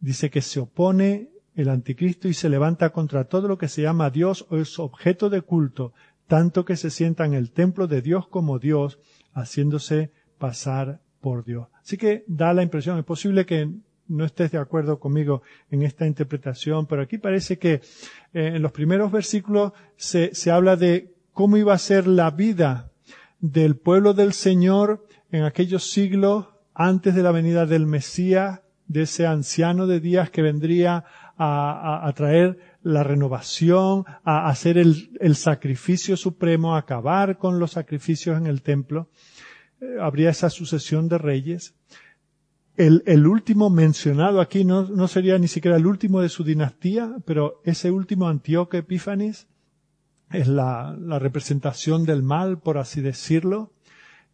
[0.00, 4.10] Dice que se opone el anticristo y se levanta contra todo lo que se llama
[4.10, 5.92] Dios o es objeto de culto,
[6.28, 9.00] tanto que se sienta en el templo de Dios como Dios,
[9.32, 11.66] haciéndose pasar por Dios.
[11.82, 13.68] Así que da la impresión, es posible que
[14.06, 17.80] no estés de acuerdo conmigo en esta interpretación, pero aquí parece que eh,
[18.32, 22.90] en los primeros versículos se, se habla de cómo iba a ser la vida
[23.40, 29.26] del pueblo del Señor en aquellos siglos antes de la venida del Mesías, de ese
[29.26, 31.04] anciano de días que vendría
[31.38, 38.46] a, traer la renovación, a hacer el, sacrificio supremo, a acabar con los sacrificios en
[38.46, 39.10] el templo.
[39.80, 41.74] Eh, habría esa sucesión de reyes.
[42.76, 47.16] El, el último mencionado aquí no, no, sería ni siquiera el último de su dinastía,
[47.24, 49.48] pero ese último Antíoco Epífanes
[50.30, 53.72] es la, la representación del mal, por así decirlo,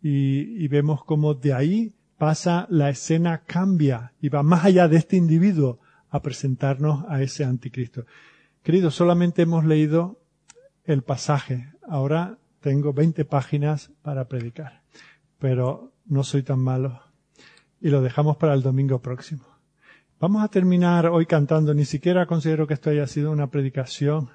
[0.02, 4.96] y, y vemos como de ahí pasa la escena cambia y va más allá de
[4.96, 5.80] este individuo
[6.10, 8.06] a presentarnos a ese anticristo.
[8.64, 10.18] Queridos, solamente hemos leído
[10.84, 11.72] el pasaje.
[11.88, 14.82] Ahora tengo 20 páginas para predicar,
[15.38, 17.00] pero no soy tan malo
[17.80, 19.44] y lo dejamos para el domingo próximo.
[20.18, 21.72] Vamos a terminar hoy cantando.
[21.74, 24.30] Ni siquiera considero que esto haya sido una predicación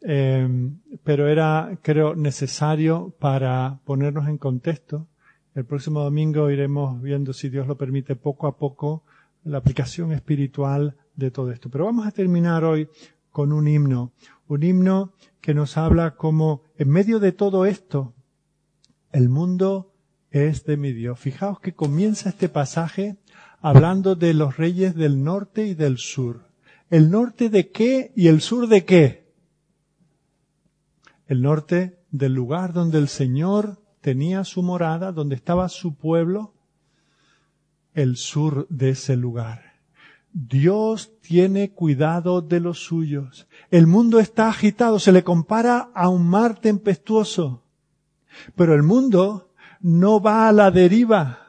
[0.00, 5.08] Em, pero era, creo, necesario para ponernos en contexto.
[5.54, 9.02] El próximo domingo iremos viendo, si Dios lo permite, poco a poco
[9.44, 11.68] la aplicación espiritual de todo esto.
[11.68, 12.88] Pero vamos a terminar hoy
[13.30, 14.12] con un himno,
[14.46, 18.14] un himno que nos habla como en medio de todo esto,
[19.12, 19.92] el mundo
[20.30, 21.18] es de mi Dios.
[21.18, 23.16] Fijaos que comienza este pasaje
[23.60, 26.48] hablando de los reyes del norte y del sur.
[26.90, 29.28] ¿El norte de qué y el sur de qué?
[31.28, 36.54] el norte del lugar donde el Señor tenía su morada, donde estaba su pueblo,
[37.92, 39.67] el sur de ese lugar.
[40.46, 43.48] Dios tiene cuidado de los suyos.
[43.72, 47.64] El mundo está agitado, se le compara a un mar tempestuoso.
[48.54, 51.40] Pero el mundo no va a la deriva.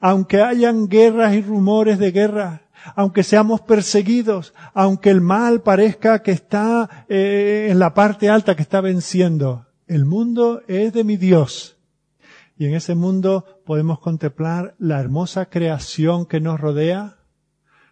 [0.00, 2.62] Aunque hayan guerras y rumores de guerra,
[2.94, 8.62] aunque seamos perseguidos, aunque el mal parezca que está eh, en la parte alta, que
[8.62, 11.78] está venciendo, el mundo es de mi Dios.
[12.58, 17.17] Y en ese mundo podemos contemplar la hermosa creación que nos rodea,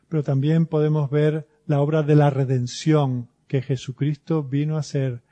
[0.09, 5.23] pero también podemos ver la obra de la redención que Jesucristo vino a hacer.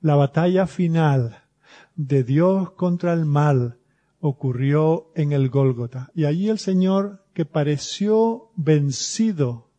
[0.00, 1.42] La batalla final
[1.96, 3.78] de Dios contra el mal
[4.20, 6.10] ocurrió en el Gólgota.
[6.14, 9.70] Y allí el Señor que pareció vencido,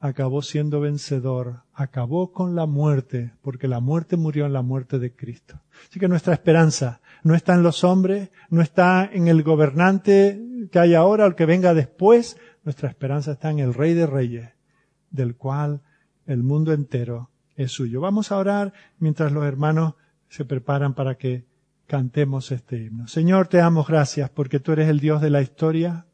[0.00, 5.14] acabó siendo vencedor, acabó con la muerte, porque la muerte murió en la muerte de
[5.14, 5.60] Cristo.
[5.88, 10.40] Así que nuestra esperanza no está en los hombres, no está en el gobernante
[10.70, 14.06] que hay ahora o el que venga después, nuestra esperanza está en el Rey de
[14.06, 14.50] Reyes,
[15.10, 15.82] del cual
[16.26, 18.00] el mundo entero es suyo.
[18.00, 19.94] Vamos a orar mientras los hermanos
[20.28, 21.44] se preparan para que
[21.86, 23.06] cantemos este himno.
[23.06, 26.06] Señor, te damos gracias porque tú eres el Dios de la historia,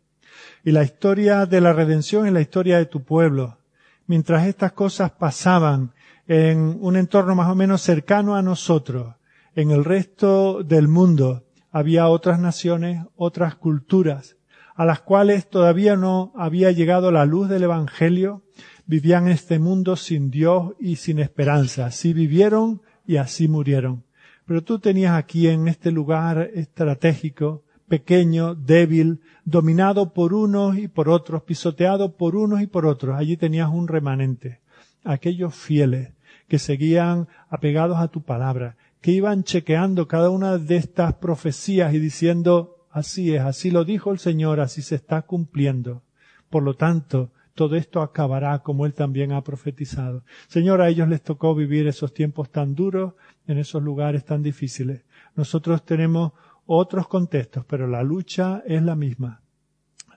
[0.65, 3.59] y la historia de la redención es la historia de tu pueblo.
[4.07, 5.93] Mientras estas cosas pasaban
[6.27, 9.15] en un entorno más o menos cercano a nosotros,
[9.55, 14.37] en el resto del mundo, había otras naciones, otras culturas,
[14.81, 18.45] a las cuales todavía no había llegado la luz del Evangelio,
[18.87, 21.85] vivían este mundo sin Dios y sin esperanza.
[21.85, 24.05] Así vivieron y así murieron.
[24.47, 31.11] Pero tú tenías aquí en este lugar estratégico, pequeño, débil, dominado por unos y por
[31.11, 33.19] otros, pisoteado por unos y por otros.
[33.19, 34.61] Allí tenías un remanente,
[35.05, 36.15] aquellos fieles
[36.49, 41.99] que seguían apegados a tu palabra, que iban chequeando cada una de estas profecías y
[41.99, 46.03] diciendo, así es, así lo dijo el Señor, así se está cumpliendo.
[46.49, 50.25] Por lo tanto, todo esto acabará como Él también ha profetizado.
[50.49, 53.15] Señor, a ellos les tocó vivir esos tiempos tan duros,
[53.47, 55.05] en esos lugares tan difíciles.
[55.37, 56.33] Nosotros tenemos
[56.67, 59.43] otros contextos, pero la lucha es la misma.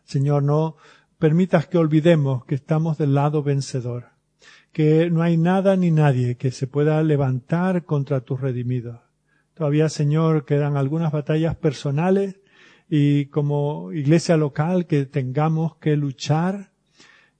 [0.03, 0.76] Señor, no
[1.17, 4.13] permitas que olvidemos que estamos del lado vencedor
[4.74, 8.99] que no hay nada ni nadie que se pueda levantar contra tus redimidos.
[9.53, 12.39] Todavía, Señor, quedan algunas batallas personales
[12.89, 16.71] y como iglesia local que tengamos que luchar.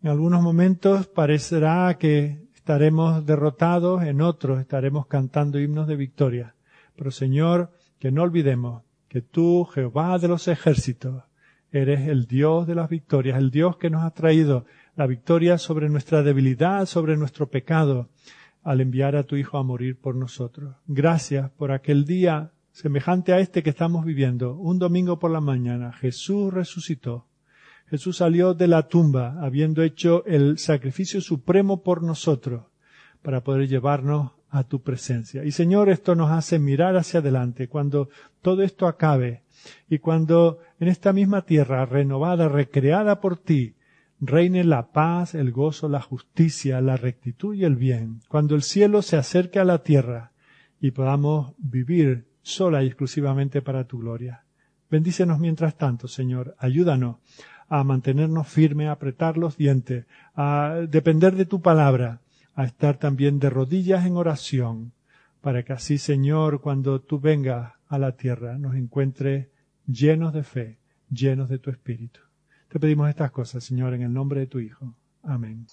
[0.02, 6.56] En algunos momentos parecerá que estaremos derrotados, en otros estaremos cantando himnos de victoria.
[6.96, 11.24] Pero Señor, que no olvidemos que tú, Jehová de los ejércitos,
[11.72, 14.66] eres el Dios de las victorias, el Dios que nos ha traído
[14.96, 18.10] la victoria sobre nuestra debilidad, sobre nuestro pecado,
[18.64, 20.76] al enviar a tu Hijo a morir por nosotros.
[20.88, 24.56] Gracias por aquel día semejante a este que estamos viviendo.
[24.56, 27.28] Un domingo por la mañana Jesús resucitó.
[27.86, 32.66] Jesús salió de la tumba habiendo hecho el sacrificio supremo por nosotros
[33.22, 35.46] para poder llevarnos a tu presencia.
[35.46, 38.10] Y Señor, esto nos hace mirar hacia adelante cuando
[38.42, 39.44] todo esto acabe
[39.88, 43.76] y cuando en esta misma tierra renovada, recreada por ti,
[44.20, 49.04] reine la paz, el gozo, la justicia, la rectitud y el bien, cuando el cielo
[49.04, 50.32] se acerque a la tierra
[50.82, 54.44] y podamos vivir sola y exclusivamente para tu gloria.
[54.92, 56.56] Bendícenos mientras tanto, Señor.
[56.60, 57.18] Ayúdanos
[57.68, 62.22] a mantenernos firmes, a apretar los dientes, a depender de tu palabra,
[62.54, 64.92] a estar también de rodillas en oración,
[65.42, 69.50] para que así, Señor, cuando tú vengas a la tierra, nos encuentre
[69.88, 70.78] llenos de fe,
[71.10, 72.20] llenos de tu espíritu.
[72.68, 74.94] Te pedimos estas cosas, Señor, en el nombre de tu Hijo.
[75.24, 75.66] Amén.